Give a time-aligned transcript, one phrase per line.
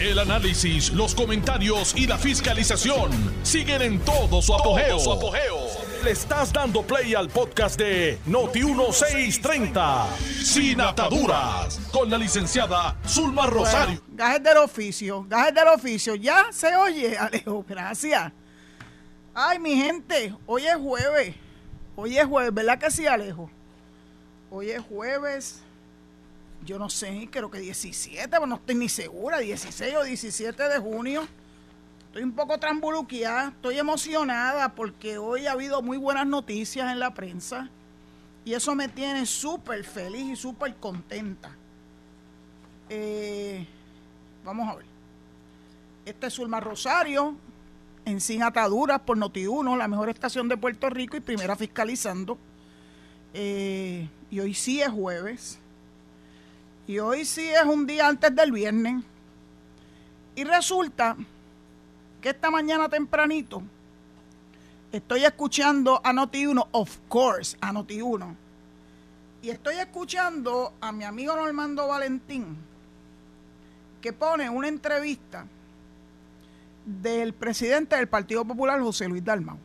[0.00, 3.10] El análisis, los comentarios y la fiscalización
[3.42, 4.96] siguen en todo su apogeo.
[6.04, 10.06] Le estás dando play al podcast de Noti1630,
[10.44, 14.00] Sin Ataduras, con la licenciada Zulma Rosario.
[14.00, 16.14] Bueno, gajes del oficio, gajes del oficio.
[16.14, 18.30] Ya se oye, Alejo, gracias.
[19.34, 21.34] Ay, mi gente, hoy es jueves.
[21.96, 23.50] Hoy es jueves, ¿verdad que sí, Alejo?
[24.48, 25.60] Hoy es jueves
[26.68, 30.78] yo no sé, creo que 17, pero no estoy ni segura, 16 o 17 de
[30.78, 31.26] junio.
[32.08, 37.14] Estoy un poco trambuluqueada, estoy emocionada porque hoy ha habido muy buenas noticias en la
[37.14, 37.70] prensa
[38.44, 41.56] y eso me tiene súper feliz y súper contenta.
[42.90, 43.66] Eh,
[44.44, 44.84] vamos a ver.
[46.04, 47.34] Este es Zulma Rosario,
[48.04, 52.36] en Sin Ataduras por Noti1, la mejor estación de Puerto Rico y primera fiscalizando.
[53.32, 55.58] Eh, y hoy sí es jueves.
[56.88, 59.04] Y hoy sí es un día antes del viernes.
[60.34, 61.16] Y resulta
[62.22, 63.62] que esta mañana tempranito
[64.90, 68.34] estoy escuchando a Noti1, of course, a Noti1.
[69.42, 72.56] Y estoy escuchando a mi amigo Normando Valentín,
[74.00, 75.44] que pone una entrevista
[76.86, 79.58] del presidente del Partido Popular, José Luis Dalmau.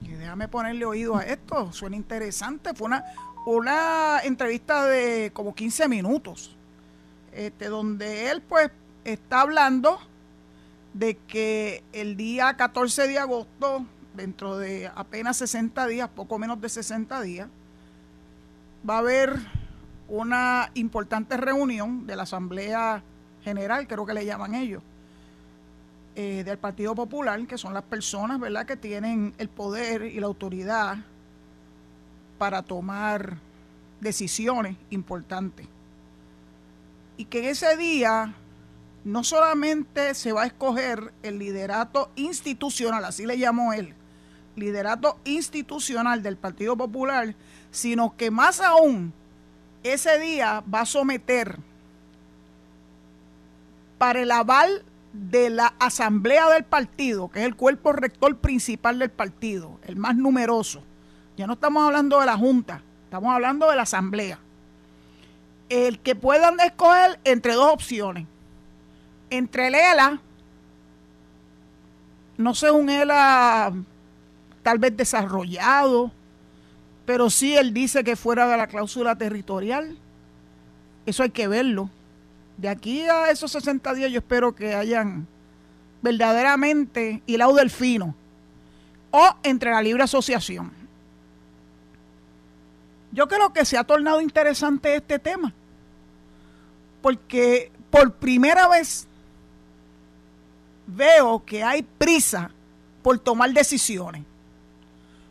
[0.00, 2.72] Y déjame ponerle oído a esto, suena interesante.
[2.72, 3.04] Fue una,
[3.46, 6.56] una entrevista de como 15 minutos,
[7.32, 8.70] este, donde él pues
[9.04, 9.98] está hablando
[10.94, 16.68] de que el día 14 de agosto, dentro de apenas 60 días, poco menos de
[16.68, 17.48] 60 días,
[18.88, 19.38] va a haber
[20.08, 23.02] una importante reunión de la Asamblea
[23.42, 24.82] General, creo que le llaman ellos,
[26.14, 28.66] eh, del Partido Popular, que son las personas ¿verdad?
[28.66, 30.98] que tienen el poder y la autoridad
[32.38, 33.38] para tomar
[34.00, 35.66] decisiones importantes.
[37.16, 38.34] Y que en ese día
[39.04, 43.94] no solamente se va a escoger el liderato institucional, así le llamó él,
[44.56, 47.34] liderato institucional del Partido Popular,
[47.70, 49.12] sino que más aún
[49.82, 51.58] ese día va a someter
[53.98, 59.10] para el aval de la asamblea del partido, que es el cuerpo rector principal del
[59.10, 60.82] partido, el más numeroso,
[61.36, 64.38] ya no estamos hablando de la Junta, estamos hablando de la Asamblea.
[65.68, 68.26] El que puedan escoger entre dos opciones.
[69.30, 70.20] Entre el ELA,
[72.36, 73.72] no sé, un ELA
[74.62, 76.12] tal vez desarrollado,
[77.04, 79.96] pero sí él dice que fuera de la cláusula territorial.
[81.06, 81.90] Eso hay que verlo.
[82.56, 85.26] De aquí a esos 60 días yo espero que hayan
[86.00, 88.14] verdaderamente hilado del fino.
[89.10, 90.83] O entre la libre asociación
[93.14, 95.52] yo creo que se ha tornado interesante este tema,
[97.00, 99.06] porque por primera vez
[100.88, 102.50] veo que hay prisa
[103.04, 104.24] por tomar decisiones.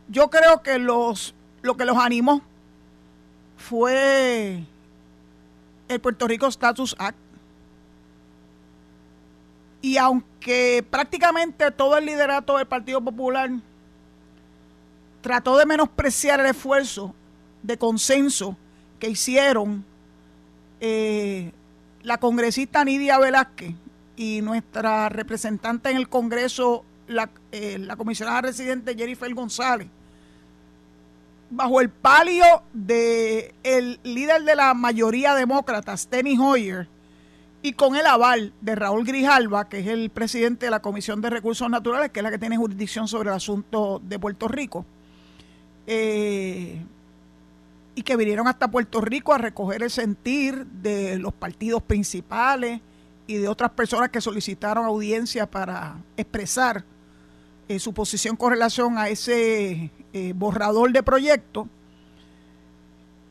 [0.07, 2.41] Yo creo que los, lo que los animó
[3.57, 4.63] fue
[5.89, 7.17] el Puerto Rico Status Act.
[9.81, 13.50] Y aunque prácticamente todo el liderato del Partido Popular
[15.21, 17.13] trató de menospreciar el esfuerzo
[17.63, 18.57] de consenso
[19.00, 19.84] que hicieron
[20.79, 21.51] eh,
[22.03, 23.74] la congresista Nidia Velázquez
[24.16, 29.88] y nuestra representante en el Congreso, la, eh, la comisionada residente Jennifer González,
[31.50, 36.88] bajo el palio de el líder de la mayoría demócrata, Steny Hoyer,
[37.62, 41.30] y con el aval de Raúl Grijalva, que es el presidente de la Comisión de
[41.30, 44.85] Recursos Naturales, que es la que tiene jurisdicción sobre el asunto de Puerto Rico.
[45.88, 46.81] Eh,
[47.95, 52.81] y que vinieron hasta Puerto Rico a recoger el sentir de los partidos principales
[53.27, 56.83] y de otras personas que solicitaron audiencia para expresar
[57.67, 61.67] eh, su posición con relación a ese eh, borrador de proyecto.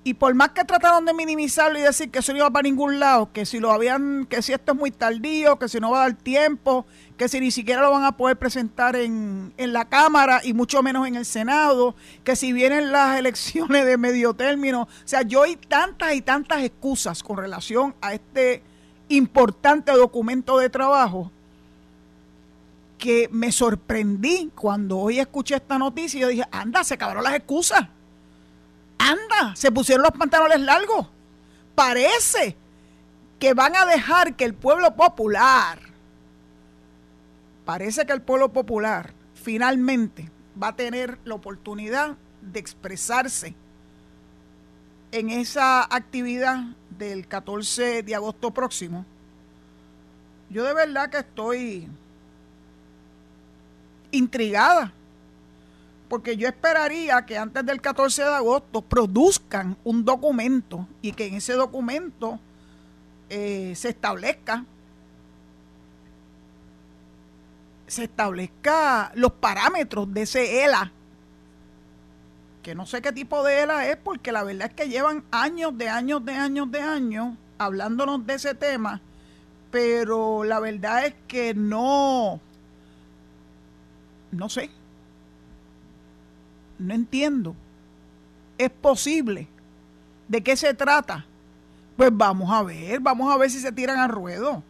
[0.04, 2.98] Y por más que trataron de minimizarlo y decir que eso no iba para ningún
[2.98, 5.98] lado, que si lo habían, que si esto es muy tardío, que si no va
[5.98, 9.84] a dar tiempo, que si ni siquiera lo van a poder presentar en, en la
[9.84, 11.94] Cámara y mucho menos en el Senado,
[12.24, 14.82] que si vienen las elecciones de medio término.
[14.82, 18.64] O sea, yo oí tantas y tantas excusas con relación a este
[19.08, 21.30] importante documento de trabajo
[22.98, 27.34] que me sorprendí cuando hoy escuché esta noticia y yo dije, anda, se acabaron las
[27.34, 27.86] excusas
[29.10, 31.08] anda, se pusieron los pantalones largos.
[31.74, 32.56] Parece
[33.38, 35.80] que van a dejar que el pueblo popular,
[37.64, 43.54] parece que el pueblo popular finalmente va a tener la oportunidad de expresarse
[45.12, 49.04] en esa actividad del 14 de agosto próximo,
[50.50, 51.88] Yo de verdad que estoy
[54.10, 54.92] intrigada,
[56.12, 61.36] porque yo esperaría que antes del 14 de agosto produzcan un documento y que en
[61.36, 62.38] ese documento
[63.30, 64.66] eh, se establezca
[67.86, 70.92] se establezca los parámetros de ese ELA
[72.62, 75.78] que no sé qué tipo de ELA es, porque la verdad es que llevan años
[75.78, 79.00] de años de años de años hablándonos de ese tema,
[79.70, 82.38] pero la verdad es que no,
[84.30, 84.68] no sé,
[86.78, 87.54] no entiendo.
[88.58, 89.48] ¿Es posible?
[90.28, 91.24] ¿De qué se trata?
[91.96, 94.62] Pues vamos a ver, vamos a ver si se tiran al ruedo.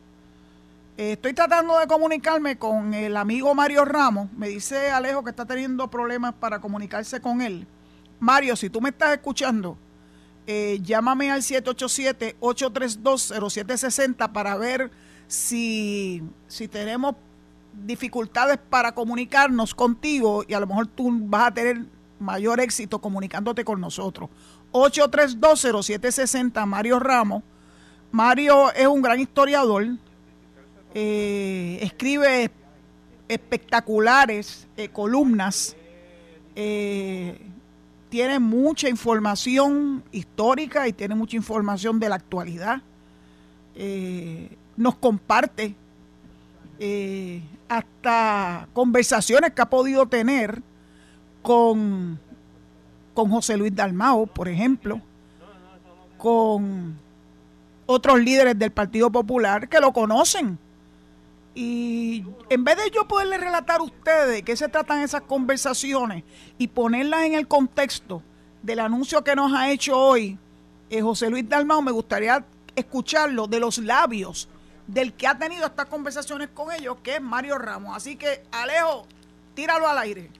[0.96, 4.32] Estoy tratando de comunicarme con el amigo Mario Ramos.
[4.32, 7.66] Me dice Alejo que está teniendo problemas para comunicarse con él.
[8.20, 9.76] Mario, si tú me estás escuchando,
[10.46, 14.90] eh, llámame al 787-832-0760 para ver
[15.26, 17.16] si, si tenemos
[17.72, 21.84] dificultades para comunicarnos contigo y a lo mejor tú vas a tener
[22.18, 24.30] mayor éxito comunicándote con nosotros.
[24.72, 27.42] 832-0760, Mario Ramos.
[28.10, 29.86] Mario es un gran historiador,
[30.94, 32.50] eh, escribe
[33.28, 35.76] espectaculares eh, columnas
[38.12, 42.82] tiene mucha información histórica y tiene mucha información de la actualidad.
[43.74, 45.74] Eh, nos comparte
[46.84, 50.60] eh, hasta conversaciones que ha podido tener
[51.40, 52.18] con,
[53.14, 55.00] con José Luis Dalmao, por ejemplo,
[56.18, 56.98] con
[57.86, 60.58] otros líderes del Partido Popular que lo conocen.
[61.54, 66.24] Y en vez de yo poderle relatar a ustedes de qué se tratan esas conversaciones
[66.58, 68.24] y ponerlas en el contexto
[68.60, 70.36] del anuncio que nos ha hecho hoy
[70.90, 72.44] eh, José Luis Dalmao, me gustaría
[72.74, 74.48] escucharlo de los labios
[74.86, 77.96] del que ha tenido estas conversaciones con ellos, que es Mario Ramos.
[77.96, 79.06] Así que, Alejo,
[79.54, 80.30] tíralo al aire.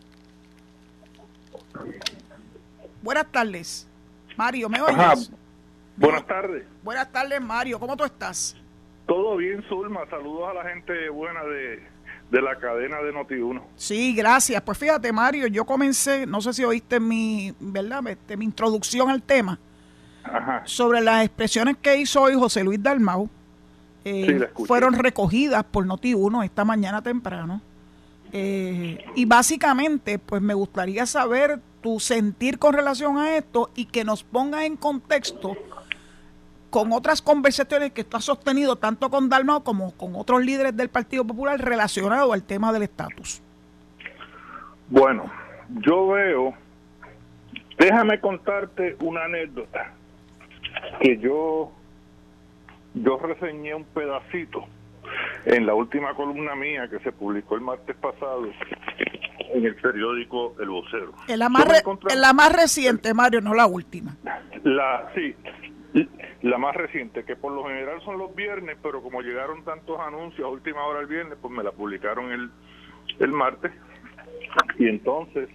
[3.03, 3.89] Buenas tardes.
[4.37, 5.31] Mario, ¿me oyes?
[5.97, 6.65] Buenas tardes.
[6.83, 7.79] Buenas tardes, Mario.
[7.79, 8.57] ¿Cómo tú estás?
[9.07, 10.01] Todo bien, Zulma.
[10.09, 11.83] Saludos a la gente buena de,
[12.41, 13.63] la cadena de Noti1.
[13.77, 14.63] Sí, gracias.
[14.63, 18.07] Pues fíjate, Mario, yo comencé, no sé si oíste mi, ¿verdad?
[18.07, 19.59] Este, mi introducción al tema
[20.65, 23.29] sobre las expresiones que hizo hoy José Luis Dalmau.
[24.05, 27.61] Eh, fueron recogidas por Noti1 esta mañana temprano.
[28.33, 34.05] Eh, y básicamente, pues me gustaría saber tu sentir con relación a esto y que
[34.05, 35.57] nos ponga en contexto
[36.71, 40.89] con otras conversaciones que tú has sostenido tanto con Dalmao como con otros líderes del
[40.89, 43.43] Partido Popular relacionado al tema del estatus.
[44.89, 45.31] Bueno,
[45.69, 46.55] yo veo,
[47.79, 49.93] déjame contarte una anécdota
[51.03, 51.73] que yo
[52.95, 54.67] yo reseñé un pedacito
[55.45, 58.47] en la última columna mía que se publicó el martes pasado
[59.53, 61.13] en el periódico El Vocero.
[61.29, 61.67] En la más,
[62.09, 64.17] en la más reciente, Mario, no la última.
[64.63, 65.35] La, sí,
[66.43, 70.47] la más reciente, que por lo general son los viernes, pero como llegaron tantos anuncios
[70.47, 72.51] a última hora el viernes, pues me la publicaron el,
[73.19, 73.73] el martes.
[74.79, 75.49] Y entonces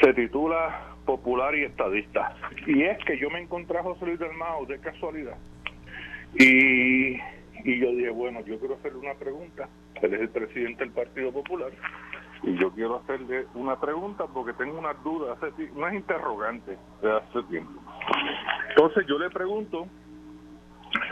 [0.00, 2.34] se titula Popular y Estadista.
[2.66, 5.36] Y es que yo me encontré a José Luis del Mao de casualidad.
[6.34, 7.14] Y,
[7.64, 9.68] y yo dije, bueno, yo quiero hacerle una pregunta.
[10.00, 11.70] Él es el presidente del Partido Popular
[12.42, 15.38] y yo quiero hacerle una pregunta porque tengo unas dudas,
[15.74, 17.80] unas interrogantes de hace tiempo.
[18.70, 19.86] Entonces yo le pregunto,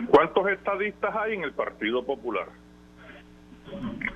[0.08, 2.48] ¿cuántos estadistas hay en el Partido Popular?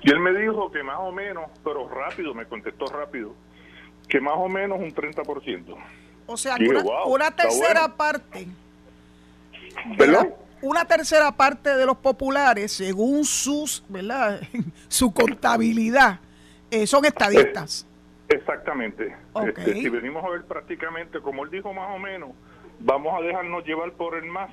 [0.01, 3.35] Y él me dijo que más o menos, pero rápido, me contestó rápido,
[4.07, 5.75] que más o menos un 30%.
[6.25, 6.55] O sea,
[7.05, 8.47] una, tercera parte.
[10.63, 14.41] Una tercera parte de los populares, según sus, ¿verdad?
[14.87, 16.19] su contabilidad,
[16.71, 17.85] eh, son estadistas.
[18.29, 19.15] Exactamente.
[19.45, 22.29] Este, si venimos a ver prácticamente, como él dijo más o menos,
[22.79, 24.49] vamos a dejarnos llevar por el más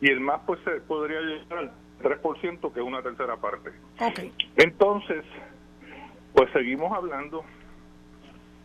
[0.00, 1.72] y el más pues se podría llegar al
[2.02, 3.70] 3%, que es una tercera parte.
[3.98, 4.32] Okay.
[4.56, 5.24] Entonces,
[6.34, 7.44] pues seguimos hablando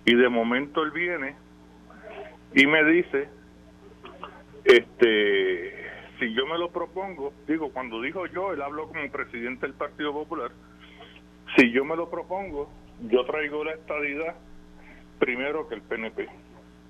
[0.06, 1.36] y de momento él viene
[2.54, 3.30] y me dice,
[4.64, 5.83] este,
[6.24, 10.14] si yo me lo propongo, digo, cuando dijo yo, él habló como presidente del Partido
[10.14, 10.52] Popular,
[11.58, 12.70] si yo me lo propongo,
[13.10, 14.36] yo traigo la estadidad
[15.20, 16.30] primero que el PNP.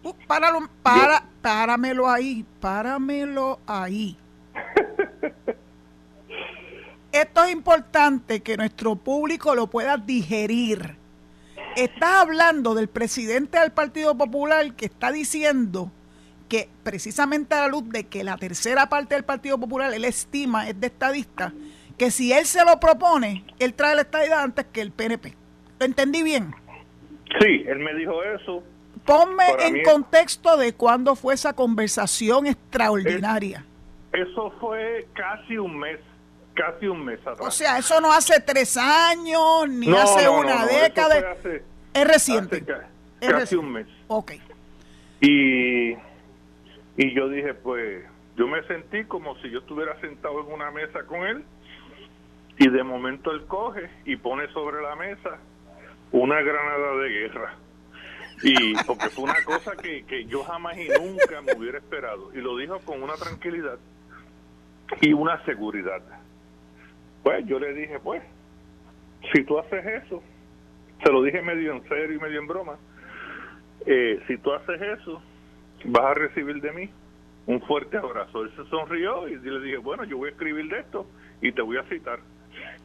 [0.03, 4.15] Uh, páralo, para, páramelo ahí, páramelo ahí.
[7.11, 10.95] Esto es importante que nuestro público lo pueda digerir.
[11.75, 15.91] Estás hablando del presidente del Partido Popular que está diciendo
[16.53, 20.69] que precisamente a la luz de que la tercera parte del Partido Popular él estima
[20.69, 21.51] es de estadista,
[21.97, 25.33] que si él se lo propone, él trae la estadidad antes que el PNP.
[25.79, 26.53] ¿Lo entendí bien?
[27.39, 28.61] Sí, él me dijo eso.
[29.03, 33.65] Ponme en contexto de cuándo fue esa conversación extraordinaria.
[34.11, 35.99] eso fue casi un mes,
[36.53, 37.47] casi un mes atrás.
[37.47, 41.35] O sea, eso no hace tres años, ni hace una década.
[41.95, 42.63] es reciente.
[43.19, 43.87] casi un mes.
[44.07, 44.33] Ok.
[45.19, 45.95] Y,
[46.97, 51.05] y yo dije, pues, yo me sentí como si yo estuviera sentado en una mesa
[51.05, 51.43] con él
[52.57, 55.39] y de momento él coge y pone sobre la mesa
[56.11, 57.55] una granada de guerra.
[58.43, 62.33] Y porque fue una cosa que, que yo jamás y nunca me hubiera esperado.
[62.33, 63.77] Y lo dijo con una tranquilidad
[65.01, 66.01] y una seguridad.
[67.23, 68.21] Pues yo le dije, pues,
[69.31, 70.21] si tú haces eso,
[71.03, 72.77] se lo dije medio en serio y medio en broma,
[73.85, 75.21] eh, si tú haces eso,
[75.85, 76.89] vas a recibir de mí
[77.45, 78.43] un fuerte abrazo.
[78.43, 81.05] Él se sonrió y le dije, bueno, yo voy a escribir de esto
[81.41, 82.19] y te voy a citar.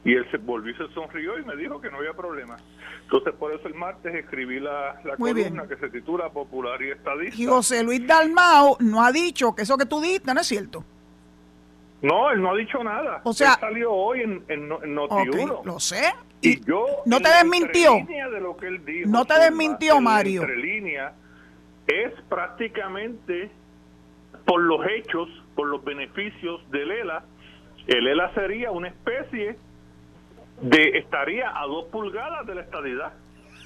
[0.04, 2.56] Y él se volvió y se sonrió y me dijo que no había problema.
[3.02, 7.40] Entonces, por eso el martes escribí la, columna que se titula Popular y Estadista.
[7.40, 10.84] Y José Luis Dalmao no ha dicho que eso que tú diste no es cierto.
[12.00, 13.20] No, él no ha dicho nada.
[13.24, 16.14] O sea, salió hoy en, en, lo sé.
[16.40, 16.86] Y, yo.
[17.06, 17.94] No te desmintió.
[18.06, 20.42] De lo que él dijo, no te desmintió, Mario.
[20.42, 21.12] Entre línea
[21.88, 23.50] es prácticamente
[24.44, 27.24] por los hechos, por los beneficios del ELA.
[27.86, 29.56] El ELA sería una especie
[30.60, 30.98] de.
[30.98, 33.12] estaría a dos pulgadas de la estadidad.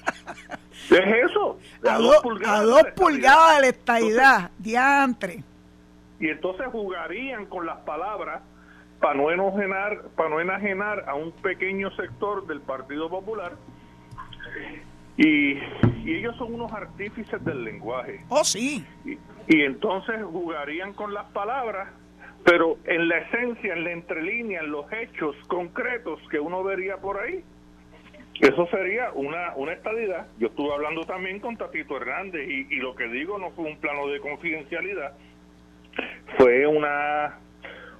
[0.89, 1.59] es eso.
[1.87, 4.51] A, dos pulgadas, a dos pulgadas de la estadidad.
[4.57, 5.43] diantre
[6.23, 8.41] y entonces jugarían con las palabras
[9.01, 13.51] para no enajenar, para no enajenar a un pequeño sector del Partido Popular.
[15.17, 15.57] Y,
[16.05, 18.19] ellos son unos artífices del lenguaje.
[18.29, 18.85] Oh, sí.
[19.05, 19.11] Y,
[19.47, 21.89] y, entonces jugarían con las palabras,
[22.43, 27.19] pero en la esencia, en la entrelínea, en los hechos concretos que uno vería por
[27.19, 27.43] ahí,
[28.41, 30.27] eso sería una, una estadidad.
[30.39, 33.77] Yo estuve hablando también con Tatito Hernández y, y lo que digo no fue un
[33.77, 35.13] plano de confidencialidad,
[36.37, 37.37] fue una,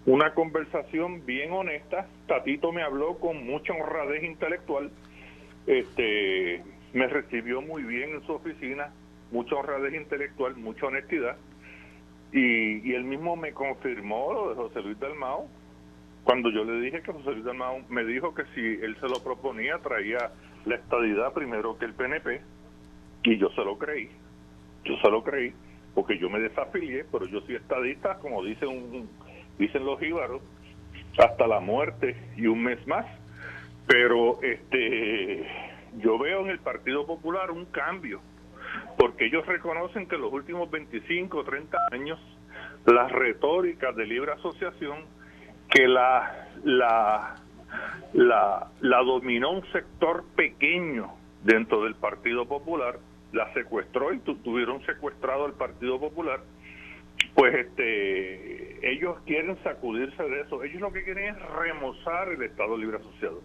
[0.05, 2.07] una conversación bien honesta.
[2.27, 4.91] Tatito me habló con mucha honradez intelectual.
[5.67, 6.61] Este,
[6.93, 8.91] me recibió muy bien en su oficina,
[9.31, 11.35] mucha honradez intelectual, mucha honestidad.
[12.31, 15.47] Y, él mismo me confirmó lo de José Luis Dalmao.
[16.23, 19.21] Cuando yo le dije que José Luis Dalmao me dijo que si él se lo
[19.23, 20.31] proponía, traía
[20.65, 22.41] la estadidad primero que el PNP.
[23.23, 24.09] Y yo se lo creí.
[24.85, 25.53] Yo se lo creí
[25.93, 29.09] porque yo me desafilié, pero yo soy estadista, como dice un,
[29.59, 30.41] dicen los íbaros,
[31.17, 33.05] hasta la muerte y un mes más.
[33.87, 35.45] Pero este
[35.97, 38.21] yo veo en el Partido Popular un cambio,
[38.97, 42.19] porque ellos reconocen que en los últimos 25 o 30 años
[42.85, 45.05] las retóricas de libre asociación
[45.69, 47.35] que la, la,
[48.13, 52.99] la, la dominó un sector pequeño dentro del Partido Popular,
[53.31, 56.41] la secuestró y tuvieron secuestrado al Partido Popular,
[57.35, 60.63] pues este ellos quieren sacudirse de eso.
[60.63, 63.41] Ellos lo que quieren es remozar el Estado Libre Asociado.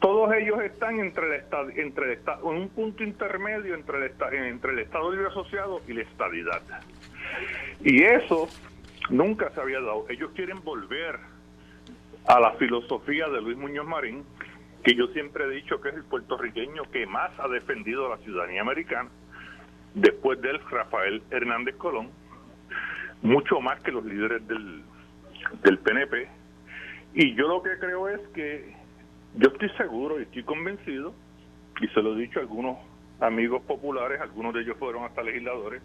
[0.00, 4.12] Todos ellos están entre el Estado, entre el Estado, en un punto intermedio entre el,
[4.44, 6.62] entre el Estado Libre Asociado y la estadidad.
[7.82, 8.48] Y eso
[9.10, 10.06] nunca se había dado.
[10.10, 11.18] Ellos quieren volver
[12.26, 14.24] a la filosofía de Luis Muñoz Marín,
[14.82, 18.22] que yo siempre he dicho que es el puertorriqueño que más ha defendido a la
[18.22, 19.10] ciudadanía americana,
[19.94, 22.10] después de él Rafael Hernández Colón,
[23.22, 24.82] mucho más que los líderes del,
[25.62, 26.28] del PNP.
[27.14, 28.74] Y yo lo que creo es que
[29.36, 31.14] yo estoy seguro y estoy convencido,
[31.80, 32.78] y se lo he dicho a algunos
[33.20, 35.82] amigos populares, algunos de ellos fueron hasta legisladores,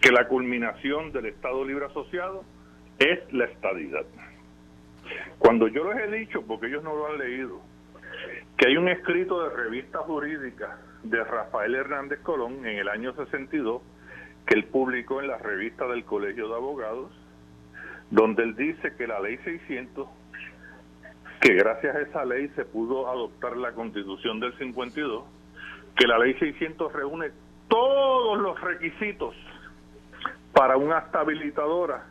[0.00, 2.44] que la culminación del Estado Libre Asociado
[2.98, 4.04] es la estadidad.
[5.38, 7.60] Cuando yo les he dicho, porque ellos no lo han leído,
[8.56, 13.82] que hay un escrito de revista jurídica de Rafael Hernández Colón en el año 62
[14.46, 17.10] que él publicó en la revista del Colegio de Abogados,
[18.10, 20.06] donde él dice que la ley 600,
[21.44, 25.24] que gracias a esa ley se pudo adoptar la constitución del 52,
[25.94, 27.32] que la ley 600 reúne
[27.68, 29.34] todos los requisitos
[30.54, 32.06] para una acta habilitadora,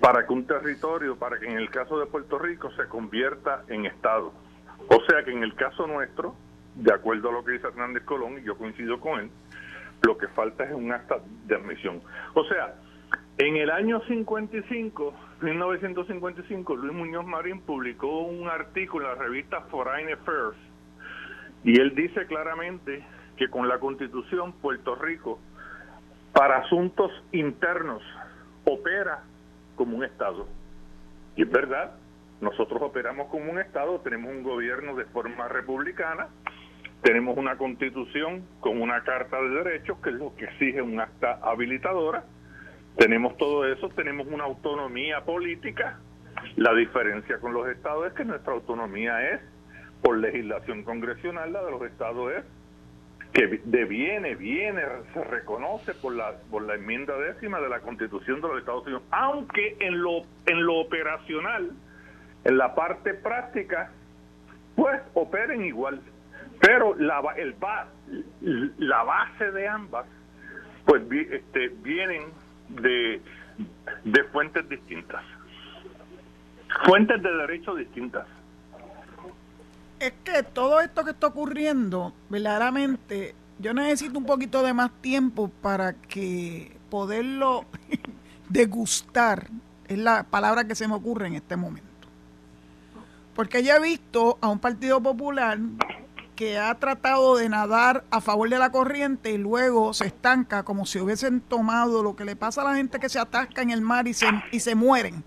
[0.00, 3.86] para que un territorio, para que en el caso de Puerto Rico se convierta en
[3.86, 4.32] Estado.
[4.88, 6.34] O sea que en el caso nuestro,
[6.74, 9.30] de acuerdo a lo que dice Hernández Colón, y yo coincido con él,
[10.02, 12.02] lo que falta es un acta de admisión.
[12.34, 12.74] O sea,
[13.38, 20.10] en el año 55, 1955, Luis Muñoz Marín publicó un artículo en la revista Foreign
[20.12, 20.56] Affairs
[21.62, 23.04] y él dice claramente
[23.36, 25.38] que con la constitución Puerto Rico,
[26.32, 28.02] para asuntos internos,
[28.64, 29.24] opera
[29.74, 30.46] como un Estado.
[31.36, 31.96] Y es verdad,
[32.40, 36.28] nosotros operamos como un Estado, tenemos un gobierno de forma republicana,
[37.02, 41.38] tenemos una constitución con una carta de derechos, que es lo que exige un acta
[41.42, 42.24] habilitadora,
[42.96, 45.98] tenemos todo eso, tenemos una autonomía política,
[46.56, 49.40] la diferencia con los estados es que nuestra autonomía es
[50.02, 52.44] por legislación congresional, la de los estados es
[53.32, 58.48] que deviene, viene, se reconoce por la, por la enmienda décima de la Constitución de
[58.48, 61.70] los Estados Unidos, aunque en lo, en lo operacional,
[62.44, 63.90] en la parte práctica,
[64.74, 66.00] pues operen igual.
[66.60, 67.54] Pero la, el,
[68.78, 70.06] la base de ambas,
[70.86, 72.22] pues este, vienen
[72.68, 73.20] de,
[74.04, 75.22] de fuentes distintas,
[76.84, 78.26] fuentes de derecho distintas
[80.00, 85.48] es que todo esto que está ocurriendo, verdaderamente, yo necesito un poquito de más tiempo
[85.62, 87.64] para que poderlo
[88.48, 89.48] degustar,
[89.88, 91.86] es la palabra que se me ocurre en este momento.
[93.34, 95.58] Porque ya he visto a un Partido Popular
[96.36, 100.84] que ha tratado de nadar a favor de la corriente y luego se estanca como
[100.84, 103.80] si hubiesen tomado lo que le pasa a la gente que se atasca en el
[103.80, 105.24] mar y se, y se mueren.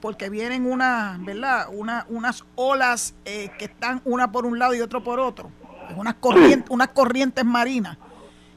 [0.00, 1.68] Porque vienen una, ¿verdad?
[1.72, 5.50] Una, unas olas eh, que están una por un lado y otro por otro,
[5.96, 7.96] unas corrientes, unas corrientes marinas,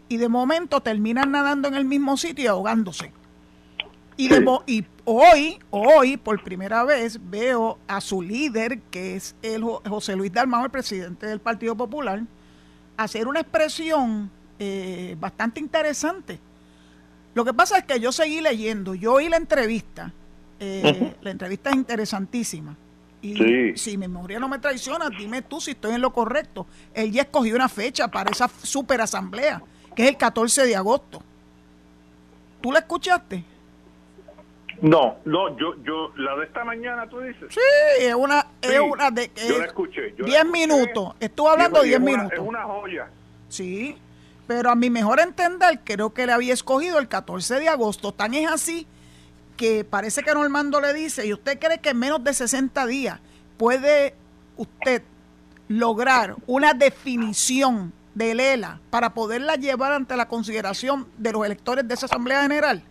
[0.09, 3.13] y de momento terminan nadando en el mismo sitio y ahogándose.
[4.17, 9.63] Y, de, y hoy, hoy, por primera vez, veo a su líder, que es el
[9.63, 12.21] José Luis Dalmau, el presidente del Partido Popular,
[12.97, 16.39] hacer una expresión eh, bastante interesante.
[17.33, 20.11] Lo que pasa es que yo seguí leyendo, yo oí la entrevista,
[20.59, 22.75] eh, la entrevista es interesantísima.
[23.21, 26.67] Y si mi memoria no me traiciona, dime tú si estoy en lo correcto.
[26.93, 29.63] Él ya escogió una fecha para esa super asamblea,
[29.95, 31.23] que es el 14 de agosto.
[32.61, 33.43] ¿Tú la escuchaste?
[34.81, 37.48] No, no, yo, yo, la de esta mañana tú dices.
[37.50, 37.60] Sí,
[38.00, 39.31] es una, es una de.
[39.36, 40.13] yo la escuché.
[40.17, 41.15] 10 minutos.
[41.19, 42.34] Estuvo hablando 10 minutos.
[42.34, 43.10] Es una joya.
[43.49, 43.97] Sí,
[44.45, 48.12] pero a mi mejor entender, creo que le había escogido el 14 de agosto.
[48.13, 48.88] Tan es así
[49.58, 53.19] que parece que Normando le dice, ¿y usted cree que en menos de 60 días
[53.58, 54.13] puede
[54.56, 55.01] usted
[55.67, 61.93] lograr una definición de Lela para poderla llevar ante la consideración de los electores de
[61.95, 62.84] esa Asamblea General?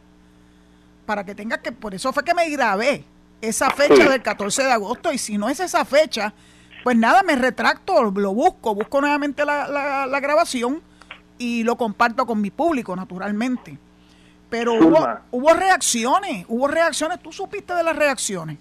[1.06, 3.04] Para que tenga que, por eso fue que me grabé
[3.40, 6.34] esa fecha del 14 de agosto y si no es esa fecha,
[6.84, 10.82] pues nada, me retracto, lo busco, busco nuevamente la, la grabación
[11.38, 13.78] y lo comparto con mi público, naturalmente.
[14.48, 14.98] Pero hubo,
[15.32, 17.20] hubo reacciones, hubo reacciones.
[17.20, 18.58] ¿Tú supiste de las reacciones?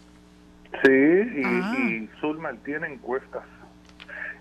[0.84, 1.76] Sí, y, ah.
[1.78, 3.44] y Zulma tiene encuestas.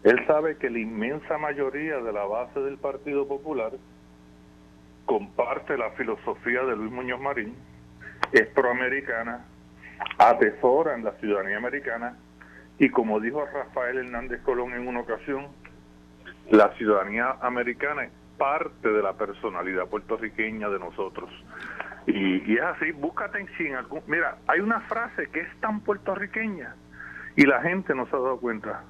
[0.02, 3.72] Él sabe que la inmensa mayoría de la base del Partido Popular
[5.06, 7.54] comparte la filosofía de Luis Muñoz Marín,
[8.33, 9.44] es proamericana,
[10.18, 12.16] atesora en la ciudadanía americana
[12.79, 15.46] y como dijo Rafael Hernández Colón en una ocasión,
[16.50, 21.31] la ciudadanía americana parte de la personalidad puertorriqueña de nosotros.
[22.07, 23.70] Y, es así, búscate en sí,
[24.07, 26.74] mira, hay una frase que es tan puertorriqueña
[27.37, 28.83] y la gente no se ha dado cuenta.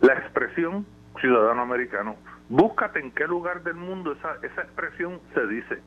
[0.00, 0.86] La expresión
[1.20, 2.16] ciudadano americano,
[2.48, 5.80] búscate en qué lugar del mundo esa, esa expresión se dice.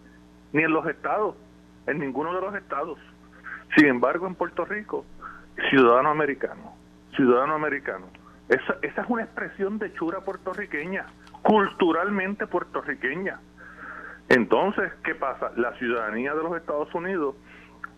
[0.53, 1.35] Ni en los estados,
[1.89, 2.99] en ninguno de los estados.
[3.75, 5.05] Sin embargo, en Puerto Rico,
[5.69, 6.75] ciudadano americano,
[7.15, 8.07] ciudadano americano.
[8.47, 11.05] Esa, esa es una expresión de chura puertorriqueña
[11.41, 13.39] culturalmente puertorriqueña.
[14.29, 15.51] Entonces, ¿qué pasa?
[15.55, 17.35] La ciudadanía de los Estados Unidos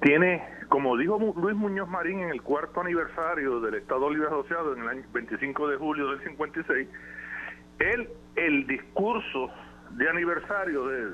[0.02, 4.82] tiene, como dijo Luis Muñoz Marín en el cuarto aniversario del Estado Libre Asociado en
[4.82, 6.88] el año 25 de julio del 56,
[7.80, 9.50] él, el discurso
[9.92, 11.06] de aniversario de,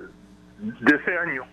[0.59, 1.43] de ese año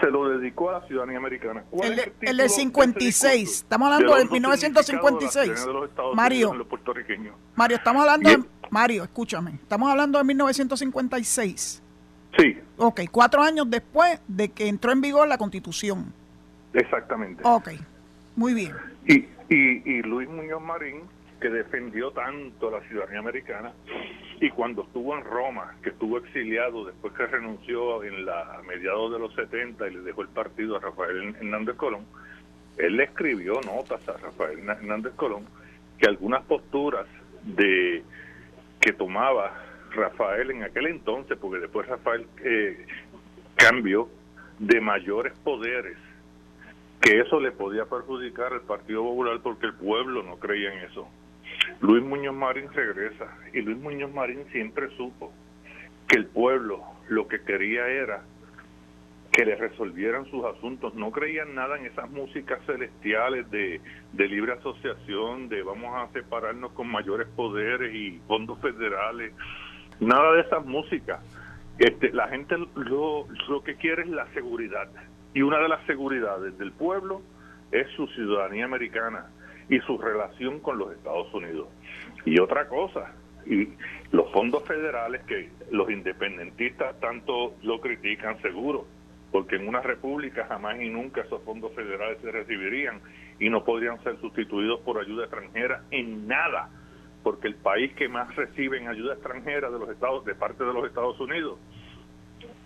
[0.00, 1.64] se lo dedicó a la ciudadanía americana.
[1.82, 5.66] El, de, el del 56, estamos hablando de 1956.
[6.14, 6.66] Mario,
[7.54, 11.82] Mario, estamos hablando de, Mario, escúchame, estamos hablando de 1956.
[12.38, 12.58] Sí.
[12.76, 16.12] Ok, cuatro años después de que entró en vigor la Constitución.
[16.74, 17.42] Exactamente.
[17.44, 17.70] Ok,
[18.36, 18.74] muy bien.
[19.06, 21.02] Y, y, y Luis Muñoz Marín
[21.40, 23.72] que defendió tanto la ciudadanía americana
[24.40, 29.18] y cuando estuvo en Roma, que estuvo exiliado después que renunció en la mediados de
[29.18, 32.06] los 70 y le dejó el partido a Rafael Hernández Colón,
[32.76, 35.44] él le escribió notas a Rafael Hernández Colón
[35.98, 37.06] que algunas posturas
[37.42, 38.02] de
[38.80, 39.54] que tomaba
[39.90, 42.86] Rafael en aquel entonces, porque después Rafael eh,
[43.56, 44.08] cambió
[44.58, 45.96] de mayores poderes
[47.00, 51.08] que eso le podía perjudicar al Partido Popular porque el pueblo no creía en eso.
[51.80, 55.32] Luis Muñoz Marín regresa y Luis Muñoz Marín siempre supo
[56.08, 58.22] que el pueblo lo que quería era
[59.30, 60.94] que le resolvieran sus asuntos.
[60.94, 63.80] No creían nada en esas músicas celestiales de,
[64.12, 69.32] de libre asociación, de vamos a separarnos con mayores poderes y fondos federales.
[70.00, 71.20] Nada de esas músicas.
[71.78, 74.88] Este, la gente lo, lo que quiere es la seguridad.
[75.34, 77.22] Y una de las seguridades del pueblo
[77.70, 79.26] es su ciudadanía americana
[79.68, 81.68] y su relación con los Estados Unidos.
[82.24, 83.12] Y otra cosa,
[83.46, 83.68] y
[84.12, 88.86] los fondos federales que los independentistas tanto lo critican seguro,
[89.30, 93.00] porque en una república jamás y nunca esos fondos federales se recibirían
[93.38, 96.70] y no podrían ser sustituidos por ayuda extranjera en nada,
[97.22, 100.72] porque el país que más recibe en ayuda extranjera de los Estados de parte de
[100.72, 101.58] los Estados Unidos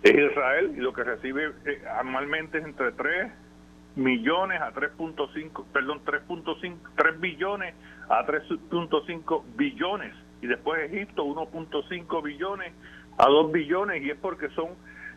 [0.03, 3.31] es Israel y lo que recibe eh, anualmente es entre 3
[3.95, 7.75] millones a 3.5, perdón, 3.5 3 billones
[8.09, 12.73] a 3.5 billones y después Egipto 1.5 billones
[13.17, 14.69] a 2 billones y es porque son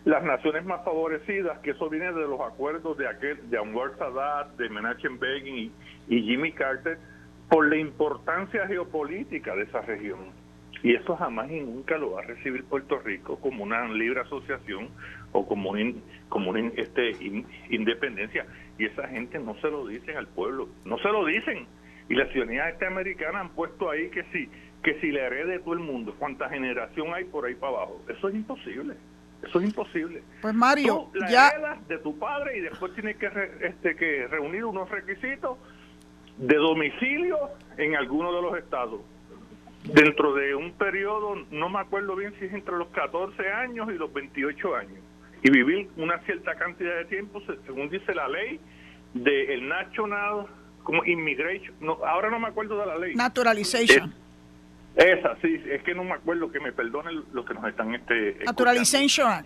[0.06, 4.56] las naciones más favorecidas, que eso viene de los acuerdos de aquel de Anwar Sadat,
[4.56, 5.72] de Menachem Begin
[6.08, 6.96] y, Jimmy Carter,
[7.48, 10.18] por la importancia geopolítica de esa región.
[10.84, 14.90] Y eso jamás y nunca lo va a recibir Puerto Rico como una libre asociación
[15.32, 15.72] o como,
[16.28, 17.10] como una este,
[17.70, 18.46] independencia.
[18.78, 21.66] Y esa gente no se lo dicen al pueblo, no se lo dicen.
[22.08, 24.48] Y la ciudadanía este americana han puesto ahí que si,
[24.82, 28.02] que si le herede todo el mundo, cuánta generación hay por ahí para abajo.
[28.08, 28.94] Eso es imposible.
[29.42, 30.22] Eso es imposible.
[30.40, 33.28] Pues Mario, Tú la ya de tu padre y después tienes que,
[33.60, 35.58] este, que reunir unos requisitos
[36.38, 37.38] de domicilio
[37.76, 39.00] en alguno de los estados.
[39.84, 43.94] Dentro de un periodo, no me acuerdo bien si es entre los 14 años y
[43.94, 44.98] los 28 años.
[45.42, 48.58] Y vivir una cierta cantidad de tiempo, según dice la ley,
[49.14, 50.46] del National
[50.82, 51.74] como Immigration.
[51.80, 53.14] No, ahora no me acuerdo de la ley.
[53.14, 54.12] Naturalization.
[54.96, 57.94] Esa, sí, es que no me acuerdo, que me perdonen los que nos están...
[57.94, 59.44] este Naturalization.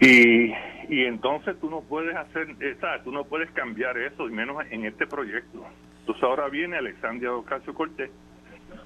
[0.00, 0.52] Y,
[0.90, 4.84] y entonces tú no puedes hacer, esa, tú no puedes cambiar eso, y menos en
[4.84, 5.64] este proyecto.
[6.00, 8.10] Entonces ahora viene Alexandria Ocasio Cortés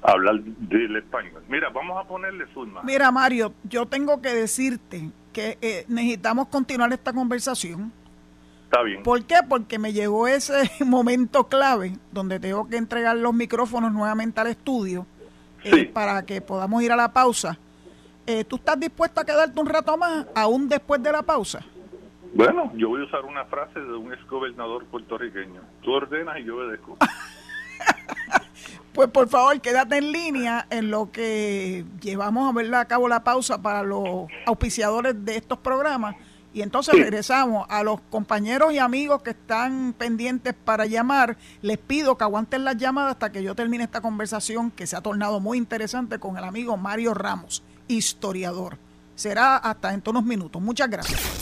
[0.03, 1.43] a hablar del español.
[1.49, 2.83] Mira, vamos a ponerle Zulma.
[2.85, 7.93] Mira, Mario, yo tengo que decirte que eh, necesitamos continuar esta conversación.
[8.65, 9.03] Está bien.
[9.03, 9.37] ¿Por qué?
[9.49, 15.07] Porque me llegó ese momento clave donde tengo que entregar los micrófonos nuevamente al estudio
[15.65, 17.59] eh, para que podamos ir a la pausa.
[18.27, 21.65] Eh, ¿Tú estás dispuesto a quedarte un rato más, aún después de la pausa?
[22.33, 25.61] Bueno, yo voy a usar una frase de un ex gobernador puertorriqueño.
[25.83, 26.97] Tú ordenas y yo obedezco.
[28.93, 33.23] pues por favor, quédate en línea en lo que llevamos a ver a cabo la
[33.23, 36.17] pausa para los auspiciadores de estos programas
[36.53, 41.37] y entonces regresamos a los compañeros y amigos que están pendientes para llamar.
[41.63, 45.01] Les pido que aguanten las llamadas hasta que yo termine esta conversación que se ha
[45.01, 48.79] tornado muy interesante con el amigo Mario Ramos, historiador.
[49.15, 50.61] Será hasta en unos minutos.
[50.61, 51.40] Muchas gracias.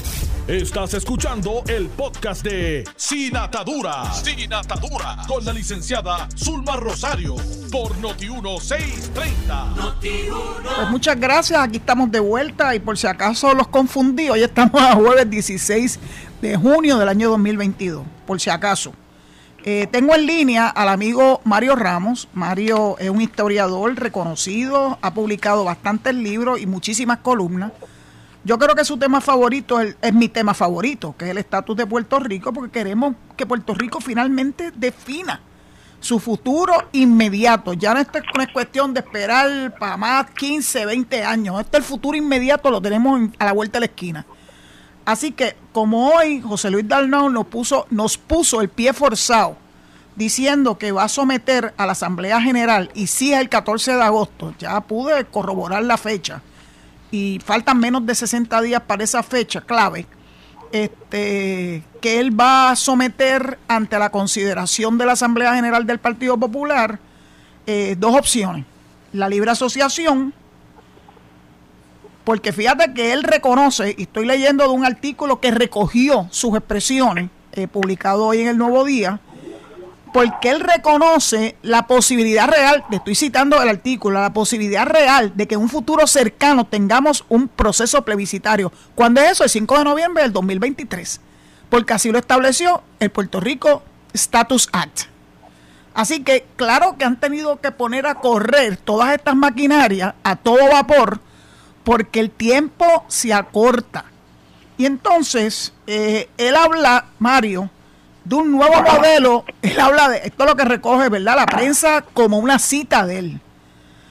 [0.49, 4.11] Estás escuchando el podcast de Sin Atadura.
[4.15, 5.19] Sin Atadura.
[5.29, 7.37] Con la licenciada Zulma Rosario.
[7.71, 9.95] Por Noti1630.
[10.01, 11.61] Pues muchas gracias.
[11.61, 12.75] Aquí estamos de vuelta.
[12.75, 16.01] Y por si acaso los confundí, hoy estamos a jueves 16
[16.41, 18.07] de junio del año 2022.
[18.27, 18.95] Por si acaso.
[19.65, 22.27] Eh, tengo en línea al amigo Mario Ramos.
[22.33, 27.73] Mario es un historiador reconocido, ha publicado bastantes libros y muchísimas columnas.
[28.49, 31.87] Yo creo que su tema favorito es, mi tema favorito, que es el estatus de
[31.87, 35.43] Puerto Rico, porque queremos que Puerto Rico finalmente defina
[36.01, 37.75] su futuro inmediato.
[37.75, 38.09] Ya no es
[38.51, 41.61] cuestión de esperar para más 15, 20 años.
[41.61, 44.25] Este el futuro inmediato lo tenemos a la vuelta de la esquina.
[45.05, 49.59] Así que, como hoy José Luis Dalnau nos puso, nos puso el pie forzado
[50.17, 54.03] diciendo que va a someter a la Asamblea General, y sí es el 14 de
[54.03, 56.43] agosto, ya pude corroborar la fecha,
[57.11, 60.07] y faltan menos de 60 días para esa fecha clave,
[60.73, 66.39] este, que él va a someter ante la consideración de la Asamblea General del Partido
[66.39, 66.99] Popular
[67.67, 68.65] eh, dos opciones.
[69.13, 70.33] La libre asociación,
[72.25, 77.29] porque fíjate que él reconoce, y estoy leyendo de un artículo que recogió sus expresiones,
[77.53, 79.21] eh, publicado hoy en el Nuevo Día,
[80.13, 85.47] porque él reconoce la posibilidad real, le estoy citando el artículo, la posibilidad real de
[85.47, 88.73] que en un futuro cercano tengamos un proceso plebiscitario.
[88.95, 89.45] ¿Cuándo es eso?
[89.45, 91.21] El 5 de noviembre del 2023,
[91.69, 95.03] porque así lo estableció el Puerto Rico Status Act.
[95.95, 100.71] Así que claro que han tenido que poner a correr todas estas maquinarias a todo
[100.71, 101.21] vapor,
[101.85, 104.05] porque el tiempo se acorta.
[104.77, 107.69] Y entonces, eh, él habla, Mario,
[108.29, 109.45] de un nuevo modelo.
[109.63, 111.37] Él habla de esto es lo que recoge, ¿verdad?
[111.37, 113.41] La prensa como una cita de él.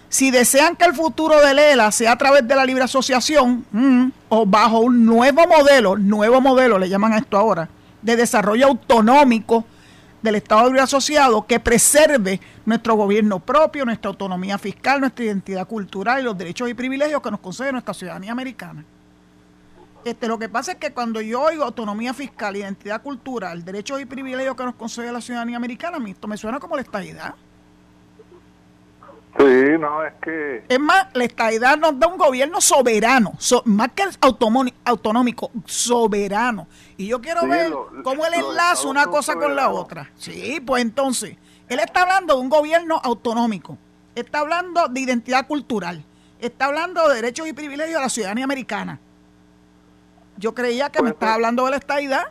[0.10, 4.08] Si desean que el futuro de Lela sea a través de la libre asociación mm,
[4.30, 7.70] o bajo un nuevo modelo, nuevo modelo le llaman a esto ahora,
[8.02, 9.66] de desarrollo autonómico
[10.22, 16.22] del Estado Libre Asociado que preserve nuestro gobierno propio, nuestra autonomía fiscal, nuestra identidad cultural
[16.22, 18.84] y los derechos y privilegios que nos concede nuestra ciudadanía americana.
[20.08, 24.06] Este, lo que pasa es que cuando yo oigo autonomía fiscal, identidad cultural, derechos y
[24.06, 27.36] privilegios que nos concede la ciudadanía americana, a mí esto me suena como la estadidad.
[29.38, 30.64] Sí, no, es que...
[30.70, 33.34] Es más, la estadidad nos da un gobierno soberano,
[33.66, 34.04] más que
[34.86, 36.68] autonómico, soberano.
[36.96, 40.10] Y yo quiero ver cómo él enlaza una cosa con la otra.
[40.16, 41.36] Sí, pues entonces,
[41.68, 43.78] él está hablando de un gobierno autonómico,
[44.16, 46.02] está hablando de identidad cultural,
[46.40, 49.02] está hablando de derechos y privilegios de la ciudadanía americana.
[50.38, 52.26] Yo creía que me estaba hablando de la estadidad.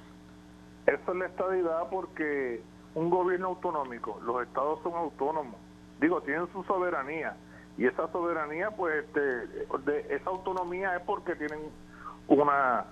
[0.86, 2.62] Eso es la estadidad porque
[2.94, 5.56] un gobierno autonómico, los estados son autónomos,
[6.00, 7.36] digo, tienen su soberanía
[7.76, 11.60] y esa soberanía, pues, este, de, esa autonomía es porque tienen
[12.28, 12.86] una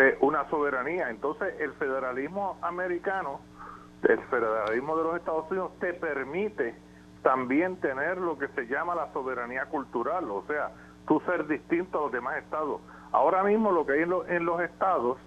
[0.00, 1.08] eh, una soberanía.
[1.08, 3.40] Entonces, el federalismo americano,
[4.02, 6.74] el federalismo de los Estados Unidos, te permite
[7.22, 10.70] también tener lo que se llama la soberanía cultural, o sea,
[11.06, 12.80] tú ser distinto a los demás estados.
[13.12, 15.18] Ahora mismo lo que hay en, los estados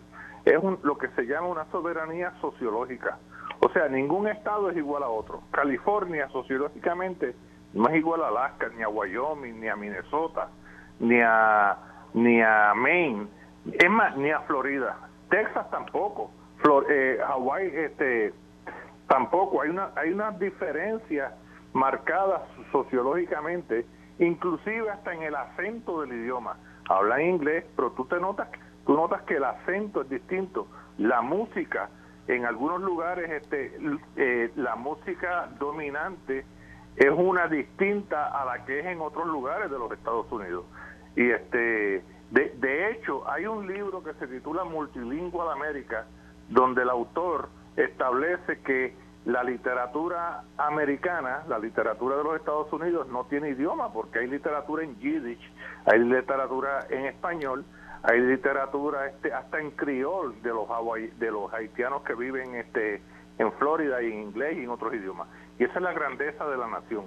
[0.45, 3.17] es lo que se llama una soberanía sociológica.
[3.59, 5.41] O sea, ningún estado es igual a otro.
[5.51, 7.35] California sociológicamente
[7.73, 10.49] no es igual a Alaska, ni a Wyoming, ni a Minnesota,
[10.99, 11.77] ni a,
[12.13, 13.27] ni a Maine,
[14.17, 14.97] ni a Florida.
[15.29, 16.31] Texas tampoco.
[16.57, 18.33] Flor, eh, Hawaii este,
[19.07, 19.61] tampoco.
[19.61, 21.33] Hay una, hay unas diferencias
[21.73, 22.41] marcadas
[22.71, 23.85] sociológicamente,
[24.19, 26.57] inclusive hasta en el acento del idioma
[26.89, 28.49] hablan inglés, pero tú te notas,
[28.85, 30.67] tú notas que el acento es distinto,
[30.97, 31.89] la música,
[32.27, 33.75] en algunos lugares este,
[34.15, 36.45] eh, la música dominante
[36.95, 40.65] es una distinta a la que es en otros lugares de los Estados Unidos.
[41.15, 46.05] Y este, de, de hecho, hay un libro que se titula Multilingual América,
[46.49, 48.93] donde el autor establece que
[49.25, 54.83] la literatura americana, la literatura de los Estados Unidos no tiene idioma porque hay literatura
[54.83, 55.51] en yiddish,
[55.85, 57.63] hay literatura en español,
[58.03, 60.67] hay literatura este hasta en criol de los
[61.19, 63.01] de los haitianos que viven este
[63.37, 65.27] en Florida y en inglés y en otros idiomas.
[65.59, 67.05] Y esa es la grandeza de la nación.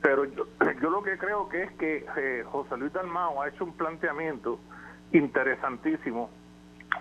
[0.00, 0.46] Pero yo,
[0.82, 4.58] yo lo que creo que es que eh, José Luis Dalmao ha hecho un planteamiento
[5.12, 6.28] interesantísimo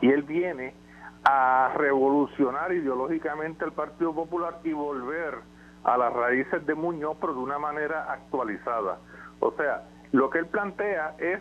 [0.02, 0.76] y él viene
[1.24, 5.36] a revolucionar ideológicamente el Partido Popular y volver
[5.84, 8.98] a las raíces de Muñoz, pero de una manera actualizada.
[9.40, 11.40] O sea, lo que él plantea es,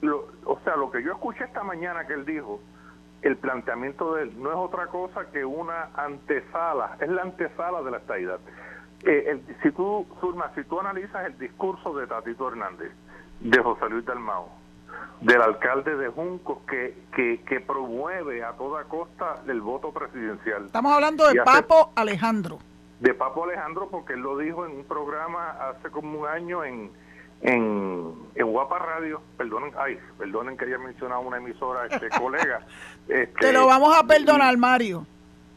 [0.00, 2.60] lo, o sea, lo que yo escuché esta mañana que él dijo,
[3.22, 7.90] el planteamiento de él no es otra cosa que una antesala, es la antesala de
[7.90, 8.38] la estadidad.
[9.06, 12.92] Eh, si tú, Zulma, si tú analizas el discurso de Tatito Hernández,
[13.40, 14.63] de José Luis Dalmao,
[15.20, 20.66] del alcalde de Junco que, que, promueve a toda costa el voto presidencial.
[20.66, 22.58] Estamos hablando de Papo Alejandro.
[23.00, 26.90] De Papo Alejandro porque él lo dijo en un programa hace como un año en,
[27.40, 32.60] en, en Guapa Radio, perdonen, ay, perdonen que haya mencionado una emisora, este colega.
[33.08, 35.06] Este, Te lo vamos a perdonar, Mario.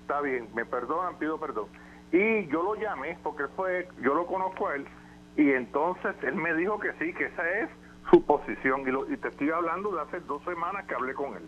[0.02, 1.65] Está bien, me perdonan, pido perdón.
[2.12, 4.88] Y yo lo llamé porque fue, yo lo conozco a él,
[5.36, 7.69] y entonces él me dijo que sí, que esa es
[8.12, 11.48] su posición y, y te estoy hablando de hace dos semanas que hablé con él.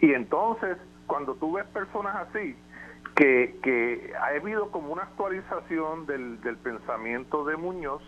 [0.00, 2.56] Y entonces, cuando tú ves personas así,
[3.14, 8.02] que, que ha habido como una actualización del, del pensamiento de Muñoz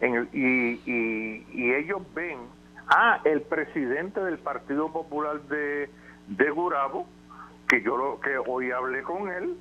[0.00, 2.38] en y, y, ellos ven,
[2.88, 5.90] ah, el presidente del Partido Popular de,
[6.28, 7.06] de Gurabo,
[7.68, 9.56] que yo lo, que hoy hablé con él,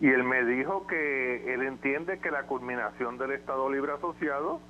[0.00, 4.60] y él me dijo que él entiende que la culminación del Estado Libre Asociado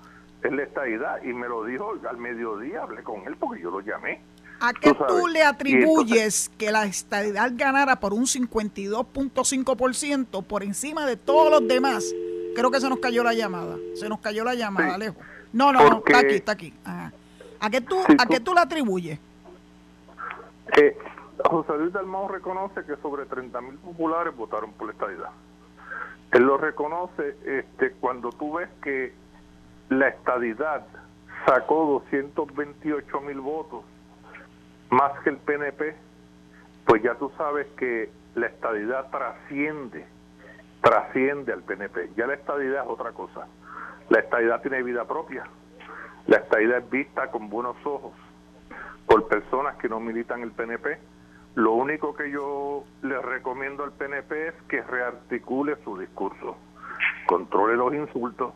[0.43, 3.81] es la estadidad y me lo dijo al mediodía, hablé con él porque yo lo
[3.81, 4.21] llamé.
[4.61, 11.17] ¿A qué tú, le atribuyes que la estadidad ganara por un 52.5% por encima de
[11.17, 12.05] todos los demás?
[12.55, 13.77] Creo que se nos cayó la llamada.
[13.95, 15.17] Se nos cayó la llamada, lejos.
[15.53, 16.75] No, no, no, está aquí, está aquí.
[16.85, 17.11] ¿A
[17.71, 19.19] qué tú, ¿a qué tú le atribuyes?
[20.77, 20.97] Eh,
[21.45, 25.31] José Luis Dalmau reconoce que sobre 30.000 populares votaron por la estadidad.
[26.33, 29.13] Él lo reconoce este, cuando tú ves que
[29.91, 30.87] la estadidad
[31.45, 33.85] sacó 228 mil votos
[34.91, 35.95] más que el PNP,
[36.87, 40.07] pues ya tú sabes que la estadidad trasciende,
[40.81, 42.11] trasciende al PNP.
[42.17, 43.47] Ya la estadidad es otra cosa.
[44.09, 45.45] La estadidad tiene vida propia.
[46.27, 48.13] La estadidad es vista con buenos ojos
[49.07, 50.99] por personas que no militan el PNP.
[51.57, 56.57] Lo único que yo le recomiendo al PNP es que rearticule su discurso,
[57.27, 58.55] controle los insultos,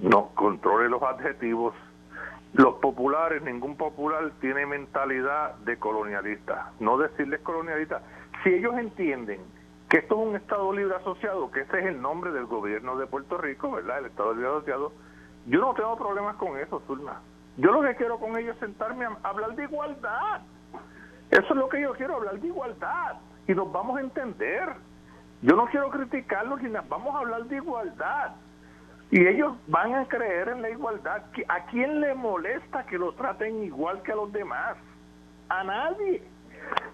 [0.00, 1.74] no controle los adjetivos.
[2.52, 6.72] Los populares, ningún popular tiene mentalidad de colonialista.
[6.80, 8.00] No decirles colonialista.
[8.42, 9.40] Si ellos entienden
[9.88, 13.06] que esto es un Estado libre asociado, que ese es el nombre del gobierno de
[13.06, 13.98] Puerto Rico, ¿verdad?
[13.98, 14.92] El Estado libre asociado,
[15.46, 17.20] yo no tengo problemas con eso, Zulma.
[17.56, 20.40] Yo lo que quiero con ellos es sentarme a hablar de igualdad.
[21.30, 23.16] Eso es lo que yo quiero, hablar de igualdad.
[23.46, 24.74] Y nos vamos a entender.
[25.42, 28.34] Yo no quiero criticarlos, sino vamos a hablar de igualdad.
[29.10, 31.22] Y ellos van a creer en la igualdad.
[31.48, 34.76] ¿A quién le molesta que lo traten igual que a los demás?
[35.48, 36.22] A nadie.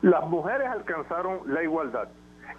[0.02, 2.08] Las mujeres alcanzaron la igualdad.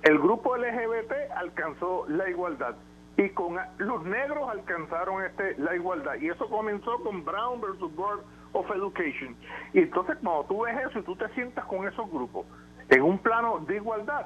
[0.01, 2.75] El grupo LGBT alcanzó la igualdad
[3.17, 8.21] y con los negros alcanzaron este la igualdad y eso comenzó con Brown versus Board
[8.53, 9.35] of Education
[9.71, 12.47] y entonces cuando tú ves eso y tú te sientas con esos grupos
[12.89, 14.25] en un plano de igualdad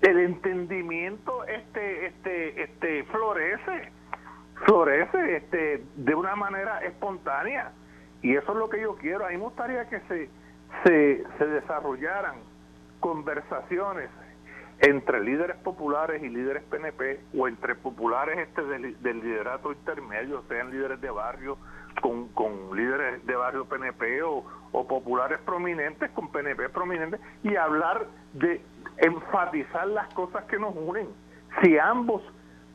[0.00, 3.90] el entendimiento este este este florece
[4.64, 7.72] florece este de una manera espontánea
[8.22, 10.30] y eso es lo que yo quiero a mí me gustaría que se
[10.84, 12.36] se, se desarrollaran
[13.00, 14.10] conversaciones
[14.80, 21.00] entre líderes populares y líderes PNP o entre populares este del, liderato intermedio, sean líderes
[21.00, 21.56] de barrio
[22.02, 28.06] con, con líderes de barrio PNP o, o populares prominentes con PNP prominentes y hablar
[28.34, 28.60] de
[28.98, 31.08] enfatizar las cosas que nos unen.
[31.62, 32.22] Si ambos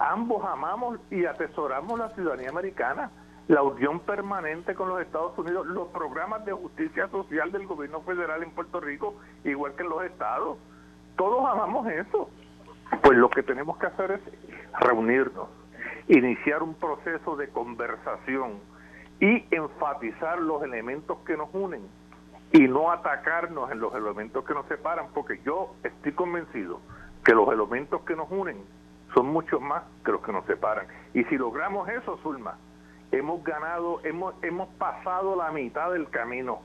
[0.10, 3.12] ambos amamos y atesoramos la ciudadanía americana,
[3.48, 8.42] la unión permanente con los Estados Unidos, los programas de justicia social del gobierno federal
[8.44, 10.58] en Puerto Rico, igual que en los estados,
[11.18, 12.30] todos amamos eso.
[13.04, 14.22] Pues lo que tenemos que hacer es
[14.80, 15.48] reunirnos,
[16.08, 18.60] iniciar un proceso de conversación
[19.20, 21.82] y enfatizar los elementos que nos unen
[22.52, 26.80] y no atacarnos en los elementos que nos separan, porque yo estoy convencido
[27.24, 28.58] que los elementos que nos unen
[29.14, 30.88] son mucho más que los que nos separan.
[31.14, 32.58] Y si logramos eso, Zulma,
[33.12, 36.62] hemos ganado, hemos, hemos pasado la mitad del camino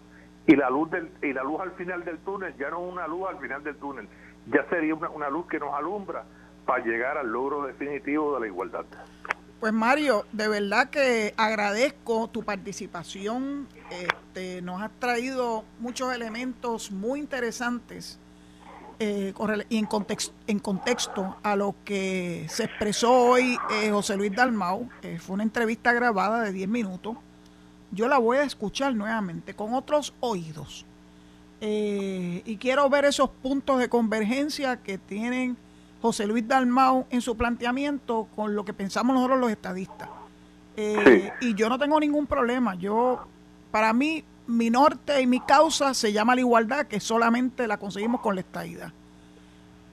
[0.47, 3.07] y la luz del, y la luz al final del túnel ya no es una
[3.09, 4.09] luz al final del túnel,
[4.47, 6.25] ya sería una, luz que nos alumbra
[6.65, 8.85] para llegar al logro definitivo de la igualdad.
[9.59, 13.67] Pues Mario, de verdad que agradezco tu participación.
[13.91, 18.21] Este, nos has traído muchos elementos muy interesantes
[18.99, 19.35] eh,
[19.69, 24.89] y en contexto, en contexto a lo que se expresó hoy eh, José Luis Dalmau.
[25.03, 27.17] Eh, fue una entrevista grabada de 10 minutos.
[27.91, 30.85] Yo la voy a escuchar nuevamente con otros oídos
[31.59, 35.57] y quiero ver esos puntos de convergencia que tienen
[36.03, 40.09] José Luis Dalmau en su planteamiento con lo que pensamos nosotros los estadistas.
[40.77, 42.75] Y yo no tengo ningún problema.
[42.75, 43.27] Yo,
[43.71, 48.21] para mí, mi norte y mi causa se llama la igualdad, que solamente la conseguimos
[48.21, 48.93] con la estadidad.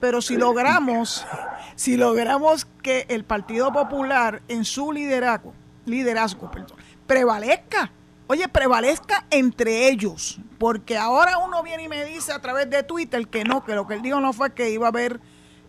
[0.00, 1.26] Pero si logramos,
[1.76, 5.52] si logramos que el Partido Popular en su liderazgo,
[5.86, 7.90] liderazgo, perdón, prevalezca
[8.26, 13.26] oye, prevalezca entre ellos, porque ahora uno viene y me dice a través de Twitter
[13.28, 15.20] que no, que lo que él dijo no fue que iba a haber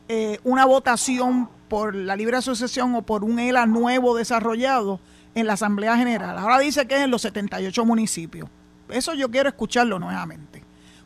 [0.08, 5.00] eh, una votación por la libre asociación o por un ELA nuevo desarrollado
[5.34, 6.38] en la Asamblea General.
[6.38, 8.50] Ahora dice que es en los 78 municipios.
[8.90, 10.64] Eso yo quiero escucharlo nuevamente.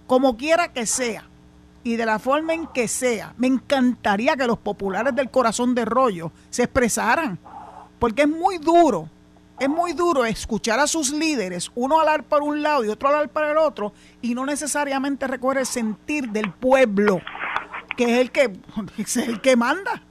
[0.07, 1.25] Como quiera que sea
[1.83, 5.85] y de la forma en que sea, me encantaría que los populares del corazón de
[5.85, 7.39] rollo se expresaran,
[7.99, 9.09] porque es muy duro
[9.59, 13.29] es muy duro escuchar a sus líderes, uno hablar por un lado y otro hablar
[13.29, 17.19] para el otro, y no necesariamente recoger el sentir del pueblo,
[17.97, 18.53] que es el que,
[18.97, 20.01] es el que manda.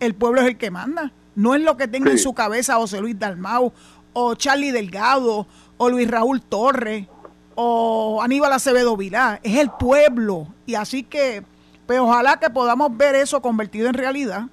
[0.00, 1.12] El pueblo es el que manda.
[1.36, 3.72] No es lo que tenga en su cabeza José Luis Dalmau,
[4.12, 5.46] o Charlie Delgado,
[5.78, 7.06] o Luis Raúl Torres,
[7.54, 9.40] o Aníbal Acevedo Vilá.
[9.42, 10.46] Es el pueblo.
[10.66, 11.42] Y así que,
[11.86, 14.48] pues ojalá que podamos ver eso convertido en realidad.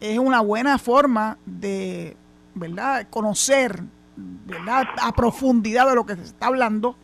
[0.00, 2.16] Es una buena forma de
[2.54, 3.06] ¿verdad?
[3.10, 3.82] Conocer,
[4.16, 4.84] ¿verdad?
[5.00, 6.96] A profundidad de lo que se está hablando.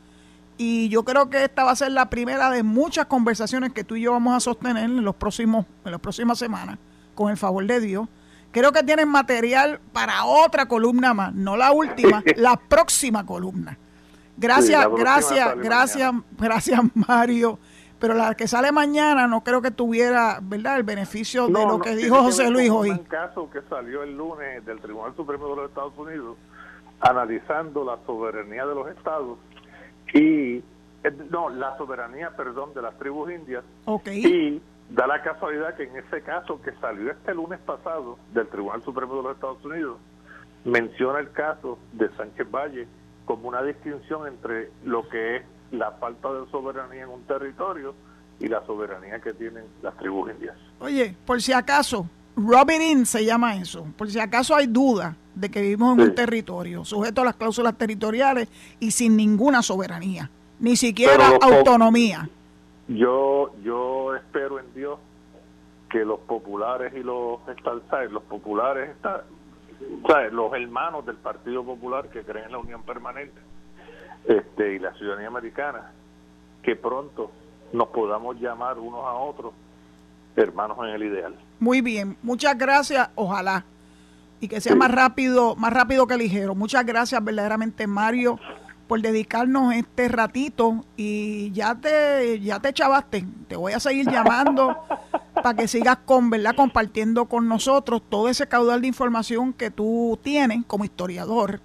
[0.58, 3.96] Y yo creo que esta va a ser la primera de muchas conversaciones que tú
[3.96, 6.78] y yo vamos a sostener en los próximos, en las próximas semanas,
[7.14, 8.08] con el favor de Dios.
[8.52, 13.78] Creo que tienen material para otra columna más, no la última, la próxima columna.
[14.36, 17.58] Gracias, gracias, gracias, gracias Mario
[17.98, 21.96] pero la que sale mañana no creo que tuviera, ¿verdad?, el beneficio de lo que
[21.96, 22.90] dijo José Luis hoy.
[22.90, 26.36] Un caso que salió el lunes del Tribunal Supremo de los Estados Unidos
[27.00, 29.38] analizando la soberanía de los estados
[30.12, 30.62] y eh,
[31.30, 33.64] no, la soberanía, perdón, de las tribus indias.
[34.06, 34.60] Y
[34.90, 39.16] da la casualidad que en ese caso que salió este lunes pasado del Tribunal Supremo
[39.16, 39.98] de los Estados Unidos
[40.64, 42.86] menciona el caso de Sánchez Valle
[43.24, 47.94] como una distinción entre lo que es la falta de soberanía en un territorio
[48.38, 50.56] y la soberanía que tienen las tribus indias.
[50.80, 55.60] Oye, por si acaso, Robin se llama eso, por si acaso hay duda de que
[55.60, 60.30] vivimos en un territorio sujeto a las cláusulas territoriales y sin ninguna soberanía,
[60.60, 62.28] ni siquiera autonomía.
[62.88, 64.98] Yo yo espero en Dios
[65.90, 67.40] que los populares y los
[68.10, 68.96] los populares
[70.32, 73.40] los hermanos del Partido Popular que creen en la unión permanente
[74.26, 75.92] este y la ciudadanía americana
[76.62, 77.30] que pronto
[77.72, 79.52] nos podamos llamar unos a otros
[80.36, 81.34] hermanos en el ideal.
[81.60, 83.64] Muy bien, muchas gracias, ojalá.
[84.40, 86.54] Y que sea más rápido, más rápido que ligero.
[86.54, 88.38] Muchas gracias verdaderamente Mario
[88.86, 93.26] por dedicarnos este ratito y ya te ya te chavaste.
[93.48, 94.76] Te voy a seguir llamando
[95.34, 96.54] para que sigas con, ¿verdad?
[96.56, 101.60] compartiendo con nosotros todo ese caudal de información que tú tienes como historiador.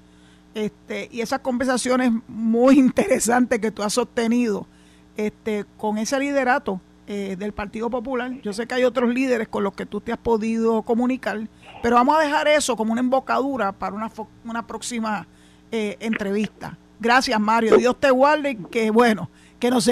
[0.54, 4.68] Este, y esas conversaciones muy interesantes que tú has sostenido
[5.16, 8.32] este, con ese liderato eh, del Partido Popular.
[8.42, 11.48] Yo sé que hay otros líderes con los que tú te has podido comunicar,
[11.82, 14.12] pero vamos a dejar eso como una embocadura para una,
[14.44, 15.28] una próxima
[15.72, 16.78] eh, entrevista.
[17.02, 17.78] Gracias, Mario.
[17.78, 19.28] Dios te guarde y que, bueno,
[19.60, 19.90] que nos,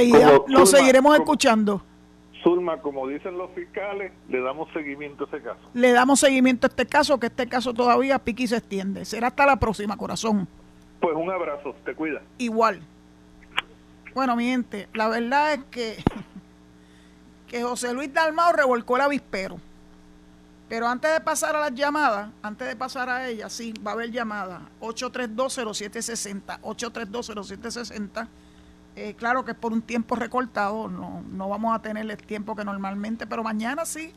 [0.47, 1.81] nos seguiremos escuchando.
[2.43, 5.59] Zulma, como dicen los fiscales, le damos seguimiento a ese caso.
[5.73, 9.03] Le damos seguimiento a este caso, que este caso todavía piqui se extiende.
[9.05, 10.47] Será hasta la próxima, corazón.
[11.01, 12.21] Pues un abrazo, te cuida.
[12.37, 12.79] Igual.
[14.13, 15.97] Bueno, mi gente, la verdad es que
[17.47, 19.59] que José Luis Dalmao revolcó el avispero.
[20.69, 23.93] Pero antes de pasar a las llamadas, antes de pasar a ella, sí, va a
[23.95, 24.69] haber llamada.
[24.81, 28.27] 8320760, 8320760.
[28.95, 32.55] Eh, claro que es por un tiempo recortado, no, no vamos a tener el tiempo
[32.55, 34.13] que normalmente, pero mañana sí.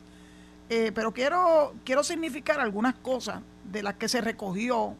[0.69, 4.95] Eh, pero quiero, quiero significar algunas cosas de las que se recogió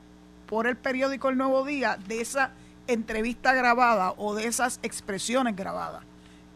[0.47, 2.51] por el periódico El Nuevo Día de esa
[2.87, 6.03] entrevista grabada o de esas expresiones grabadas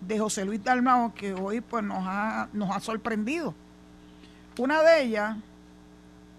[0.01, 3.53] de José Luis Dalmao que hoy pues nos ha, nos ha sorprendido.
[4.57, 5.37] Una de ellas,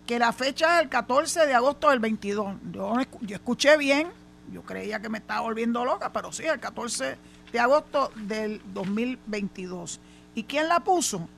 [0.07, 2.57] que la fecha es el 14 de agosto del 22.
[2.73, 2.95] Yo,
[3.29, 4.09] escuché bien,
[4.53, 7.17] yo creía que me estaba volviendo loca, pero sí, el 14
[7.53, 10.01] de agosto del 2022.
[10.35, 11.29] ¿Y quién la puso?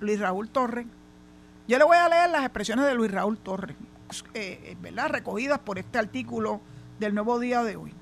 [0.00, 0.86] Luis Raúl Torres.
[1.66, 3.76] Yo le voy a leer las expresiones de Luis Raúl Torres,
[4.34, 5.08] eh, eh, ¿verdad?
[5.08, 6.60] Recogidas por este artículo
[6.98, 7.95] del Nuevo Día de hoy.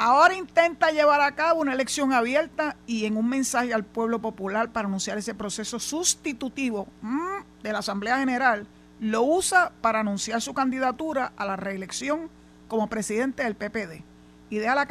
[0.00, 4.70] Ahora intenta llevar a cabo una elección abierta y en un mensaje al pueblo popular
[4.70, 8.68] para anunciar ese proceso sustitutivo mm, de la Asamblea General,
[9.00, 12.30] lo usa para anunciar su candidatura a la reelección
[12.68, 14.04] como presidente del PPD
[14.50, 14.86] y deja la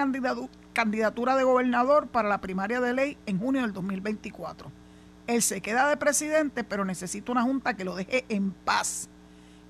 [0.73, 4.69] candidatura de gobernador para la primaria de ley en junio del 2024.
[5.27, 9.07] Él se queda de presidente, pero necesita una junta que lo deje en paz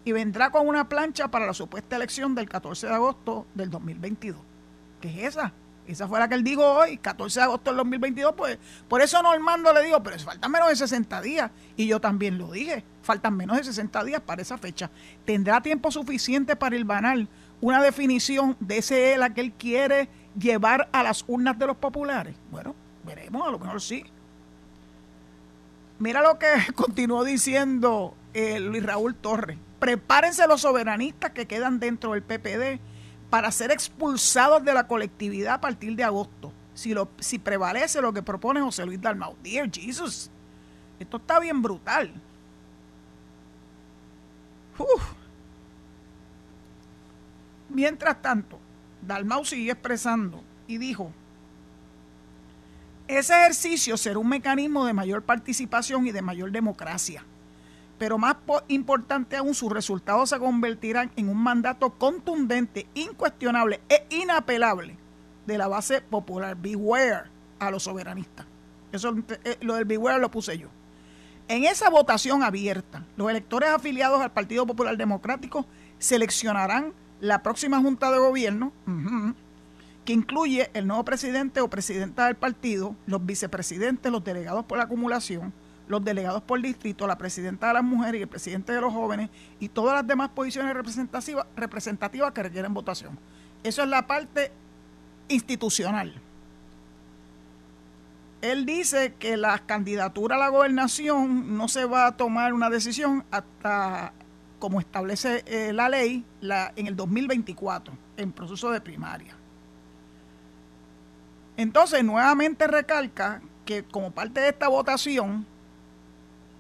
[0.04, 4.47] y vendrá con una plancha para la supuesta elección del 14 de agosto del 2022.
[5.02, 5.54] ¿Qué es esa?
[5.88, 8.34] Esa fue la que él dijo hoy, 14 de agosto del 2022.
[8.36, 8.58] Pues
[8.90, 11.50] por eso Normando le digo, pero faltan menos de 60 días.
[11.78, 14.90] Y yo también lo dije, faltan menos de 60 días para esa fecha.
[15.26, 17.30] ¿Tendrá tiempo suficiente para el banal
[17.62, 22.36] una definición de ese ELA que él quiere llevar a las urnas de los populares?
[22.52, 22.76] Bueno,
[23.06, 24.04] veremos, a lo mejor sí.
[26.00, 29.58] Mira lo que continuó diciendo eh, Luis Raúl Torres.
[29.80, 32.82] Prepárense los soberanistas que quedan dentro del PPD
[33.38, 38.12] para ser expulsados de la colectividad a partir de agosto, si, lo, si prevalece lo
[38.12, 39.36] que propone José Luis Dalmau.
[39.44, 40.32] Dear Jesus,
[41.00, 42.12] esto está bien brutal.
[47.70, 48.58] Mientras tanto,
[49.04, 51.12] Dalmau siguió expresando y dijo,
[53.08, 57.24] ese ejercicio será un mecanismo de mayor participación y de mayor democracia
[57.98, 58.38] pero más
[58.68, 64.98] importante aún, sus resultados se convertirán en un mandato contundente, incuestionable e inapelable
[65.46, 66.56] de la base popular.
[66.56, 67.30] Beware
[67.60, 68.46] a los soberanistas.
[68.92, 70.68] Eso, eh, lo del beware lo puse yo.
[71.48, 75.66] En esa votación abierta, los electores afiliados al Partido Popular Democrático
[75.98, 78.74] seleccionarán la próxima Junta de Gobierno,
[80.04, 84.86] que incluye el nuevo presidente o presidenta del partido, los vicepresidentes, los delegados por la
[84.86, 85.54] acumulación,
[85.88, 89.30] los delegados por distrito, la presidenta de las mujeres y el presidente de los jóvenes
[89.60, 93.18] y todas las demás posiciones representativas, representativas que requieren votación.
[93.64, 94.52] Eso es la parte
[95.30, 96.14] institucional.
[98.42, 103.26] Él dice que la candidatura a la gobernación no se va a tomar una decisión
[103.32, 104.14] hasta,
[104.60, 106.24] como establece eh, la ley,
[106.76, 109.36] en el 2024, en proceso de primaria.
[111.58, 115.46] Entonces, nuevamente recalca que como parte de esta votación,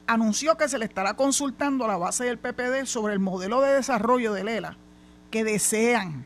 [0.07, 3.73] anunció que se le estará consultando a la base del PPD sobre el modelo de
[3.73, 4.77] desarrollo del ELA
[5.29, 6.25] que desean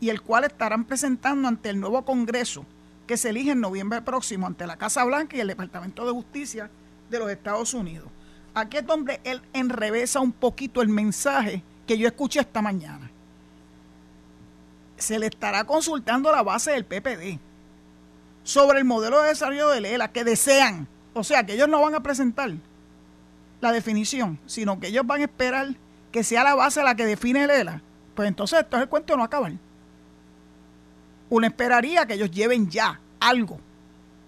[0.00, 2.64] y el cual estarán presentando ante el nuevo Congreso
[3.06, 6.70] que se elige en noviembre próximo ante la Casa Blanca y el Departamento de Justicia
[7.10, 8.08] de los Estados Unidos.
[8.54, 13.10] Aquí es donde él enrevesa un poquito el mensaje que yo escuché esta mañana.
[14.96, 17.38] Se le estará consultando la base del PPD
[18.44, 20.86] sobre el modelo de desarrollo de Lela que desean.
[21.12, 22.52] O sea, que ellos no van a presentar
[23.62, 25.68] la definición, sino que ellos van a esperar
[26.10, 27.80] que sea la base la que define Lela.
[28.14, 29.52] Pues entonces esto es el cuento no acabar.
[31.30, 33.58] Uno esperaría que ellos lleven ya algo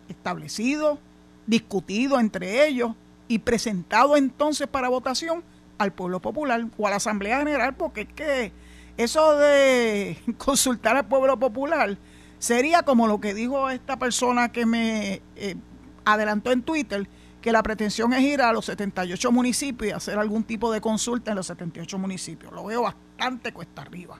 [0.08, 0.98] establecido,
[1.46, 2.92] discutido entre ellos
[3.26, 5.42] y presentado entonces para votación
[5.78, 8.52] al pueblo popular o a la Asamblea General, porque es que
[8.96, 11.98] eso de consultar al pueblo popular
[12.38, 15.56] sería como lo que dijo esta persona que me eh,
[16.04, 17.08] adelantó en Twitter,
[17.44, 21.32] que la pretensión es ir a los 78 municipios y hacer algún tipo de consulta
[21.32, 22.50] en los 78 municipios.
[22.50, 24.18] Lo veo bastante cuesta arriba.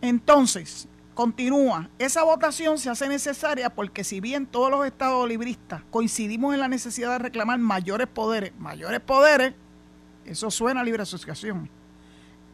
[0.00, 6.54] Entonces, Continúa, esa votación se hace necesaria porque si bien todos los estados libristas coincidimos
[6.54, 9.52] en la necesidad de reclamar mayores poderes, mayores poderes,
[10.24, 11.68] eso suena a libre asociación.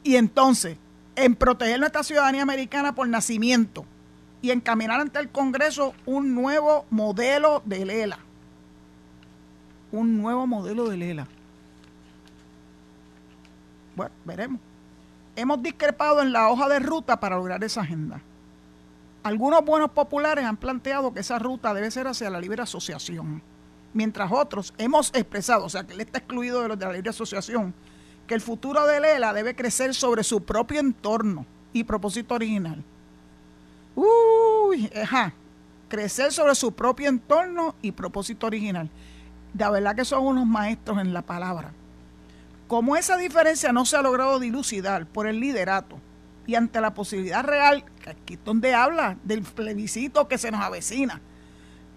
[0.02, 0.76] Y entonces,
[1.14, 3.84] en proteger nuestra ciudadanía americana por nacimiento
[4.42, 8.18] y encaminar ante el Congreso un nuevo modelo de Lela.
[9.92, 11.26] Un nuevo modelo de Lela.
[13.96, 14.60] Bueno, veremos.
[15.34, 18.20] Hemos discrepado en la hoja de ruta para lograr esa agenda.
[19.22, 23.42] Algunos buenos populares han planteado que esa ruta debe ser hacia la libre asociación,
[23.92, 27.10] mientras otros hemos expresado, o sea que él está excluido de los de la libre
[27.10, 27.74] asociación,
[28.26, 32.82] que el futuro de Lela debe crecer sobre su propio entorno y propósito original.
[33.96, 35.32] Uy, ajá,
[35.88, 38.88] crecer sobre su propio entorno y propósito original.
[39.52, 41.72] De verdad que son unos maestros en la palabra.
[42.66, 45.98] Como esa diferencia no se ha logrado dilucidar por el liderato
[46.46, 50.60] y ante la posibilidad real, que aquí es donde habla del plebiscito que se nos
[50.60, 51.20] avecina,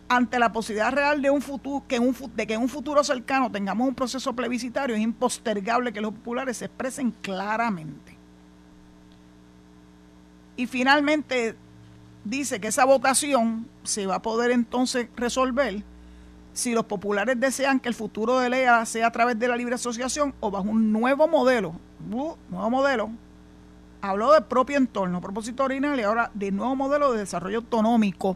[0.08, 3.50] ante la posibilidad real de, un futuro, que un, de que en un futuro cercano
[3.50, 8.18] tengamos un proceso plebiscitario, es impostergable que los populares se expresen claramente.
[10.58, 11.56] Y finalmente
[12.26, 15.82] dice que esa votación se va a poder entonces resolver
[16.54, 19.76] si los populares desean que el futuro de ley sea a través de la libre
[19.76, 21.74] asociación o bajo un nuevo modelo,
[22.10, 23.10] nuevo modelo
[24.02, 28.36] habló del propio entorno, propósito original y ahora de nuevo modelo de desarrollo autonómico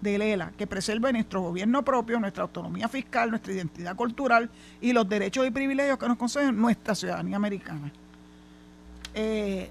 [0.00, 4.50] de Lela, que preserve nuestro gobierno propio, nuestra autonomía fiscal, nuestra identidad cultural
[4.80, 7.90] y los derechos y privilegios que nos conceden nuestra ciudadanía americana.
[9.14, 9.70] Eh,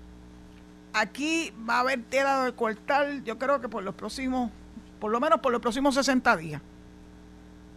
[0.93, 4.52] aquí va a haber tela de cortar, yo creo que por los próximos,
[5.00, 6.62] por lo menos por los próximos 60 días.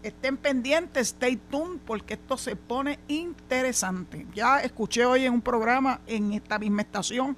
[0.03, 4.27] Estén pendientes, stay tuned, porque esto se pone interesante.
[4.35, 7.37] Ya escuché hoy en un programa en esta misma estación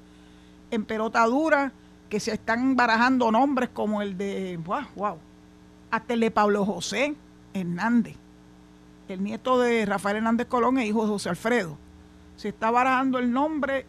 [0.70, 1.72] en pelota dura,
[2.08, 5.18] que se están barajando nombres como el de, wow, wow,
[5.90, 7.14] hasta el Pablo José
[7.54, 8.16] Hernández,
[9.08, 11.78] el nieto de Rafael Hernández Colón e hijo de José Alfredo.
[12.36, 13.86] Se está barajando el nombre,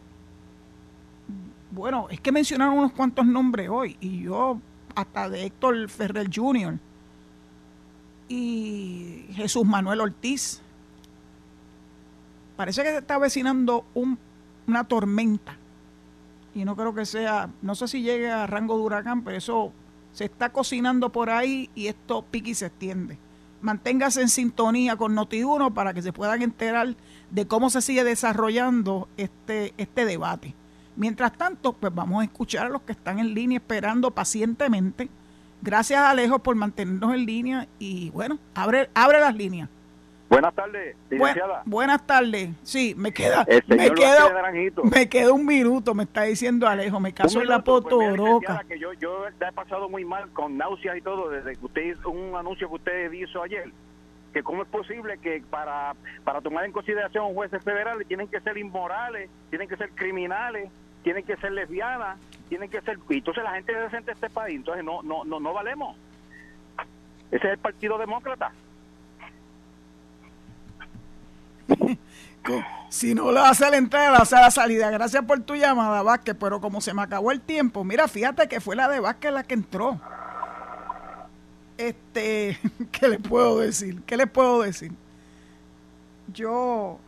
[1.72, 4.58] bueno, es que mencionaron unos cuantos nombres hoy, y yo
[4.94, 6.78] hasta de Héctor Ferrer Jr.
[8.32, 10.62] y Jesús Manuel Ortiz.
[12.56, 14.18] Parece que se está avecinando un,
[14.66, 15.56] una tormenta
[16.54, 19.72] y no creo que sea, no sé si llegue a rango de huracán, pero eso
[20.12, 23.18] se está cocinando por ahí y esto pique y se extiende.
[23.60, 26.96] Manténgase en sintonía con Noti1 para que se puedan enterar
[27.30, 30.54] de cómo se sigue desarrollando este, este debate.
[30.96, 35.08] Mientras tanto, pues vamos a escuchar a los que están en línea esperando pacientemente.
[35.62, 39.68] Gracias Alejo por mantenernos en línea y bueno, abre, abre las líneas.
[40.28, 41.62] Buenas tardes, licenciada.
[41.66, 42.50] buenas tardes.
[42.62, 44.50] Sí, me queda, me queda,
[44.82, 48.64] me queda un minuto, me está diciendo Alejo, me caso en la pues, potoroca.
[48.66, 52.10] que yo, yo he pasado muy mal con náuseas y todo desde que usted hizo
[52.10, 53.70] un anuncio que usted hizo ayer,
[54.32, 55.94] que cómo es posible que para,
[56.24, 60.70] para tomar en consideración jueces federales tienen que ser inmorales, tienen que ser criminales,
[61.04, 62.18] tienen que ser lesbianas,
[62.52, 62.98] tienen que ser...
[63.08, 65.96] Y entonces la gente decente de este país, entonces no, no, no, no valemos.
[67.30, 68.52] Ese es el Partido Demócrata.
[72.90, 74.90] si no la hace la entrada, hace la salida.
[74.90, 78.60] Gracias por tu llamada, Vázquez, pero como se me acabó el tiempo, mira, fíjate que
[78.60, 79.98] fue la de Vázquez la que entró.
[81.78, 82.58] Este,
[82.92, 84.02] ¿qué le puedo decir?
[84.02, 84.92] ¿Qué le puedo decir?
[86.34, 86.98] Yo,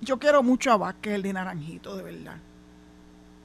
[0.00, 2.36] yo quiero mucho a Vázquez, el de Naranjito, de verdad.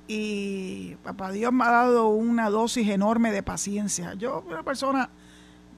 [0.07, 4.13] Y papá Dios me ha dado una dosis enorme de paciencia.
[4.13, 5.09] Yo, una persona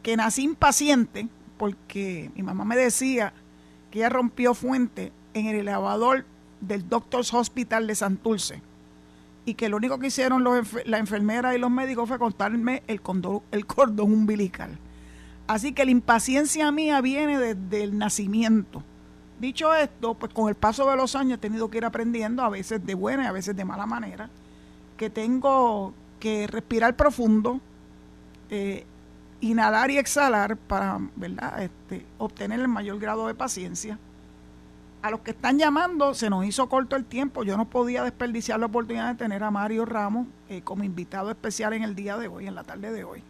[0.04, 1.28] que nací impaciente,
[1.58, 3.34] porque mi mamá me decía,
[3.92, 6.26] que ella rompió fuente en el elevador
[6.62, 8.62] del Doctors Hospital de Santurce
[9.46, 13.02] y que lo único que hicieron los, la enfermera y los médicos fue cortarme el,
[13.52, 14.78] el cordón umbilical.
[15.48, 18.84] Así que la impaciencia mía viene desde el nacimiento.
[19.40, 22.50] Dicho esto, pues con el paso de los años he tenido que ir aprendiendo, a
[22.50, 24.30] veces de buena y a veces de mala manera,
[24.98, 27.62] que tengo que respirar profundo,
[28.50, 28.86] eh,
[29.40, 31.64] inhalar y exhalar para ¿verdad?
[31.64, 33.98] Este, obtener el mayor grado de paciencia.
[35.02, 38.60] A los que están llamando se nos hizo corto el tiempo, yo no podía desperdiciar
[38.60, 42.28] la oportunidad de tener a Mario Ramos eh, como invitado especial en el día de
[42.28, 43.24] hoy, en la tarde de hoy.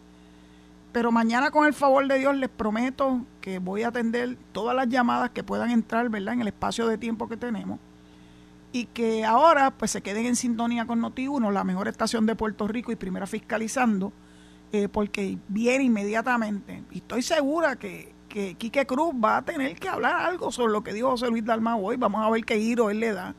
[0.92, 4.88] Pero mañana con el favor de Dios les prometo que voy a atender todas las
[4.88, 6.34] llamadas que puedan entrar, ¿verdad?
[6.34, 7.78] En el espacio de tiempo que tenemos.
[8.72, 12.66] Y que ahora pues se queden en sintonía con Noti1, la mejor estación de Puerto
[12.66, 14.12] Rico y primera fiscalizando,
[14.72, 16.82] eh, porque viene inmediatamente.
[16.90, 20.82] Y estoy segura que, que Quique Cruz va a tener que hablar algo sobre lo
[20.82, 21.96] que dijo José Luis Dalmau hoy.
[21.96, 23.34] Vamos a ver qué giro él le da.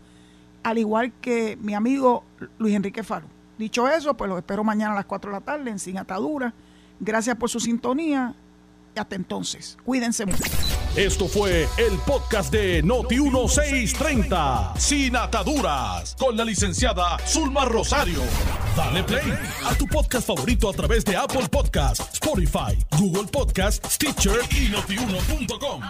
[0.64, 2.24] Al igual que mi amigo
[2.60, 3.26] Luis Enrique Faro.
[3.58, 6.54] Dicho eso, pues los espero mañana a las 4 de la tarde en Sin Atadura
[7.02, 8.36] Gracias por su sintonía
[8.96, 9.76] y hasta entonces.
[9.84, 10.44] Cuídense mucho.
[10.96, 18.22] Esto fue el podcast de Noti1630, sin ataduras, con la licenciada Zulma Rosario.
[18.76, 19.34] Dale play
[19.66, 25.82] a tu podcast favorito a través de Apple Podcasts, Spotify, Google Podcasts, Stitcher y notiuno.com.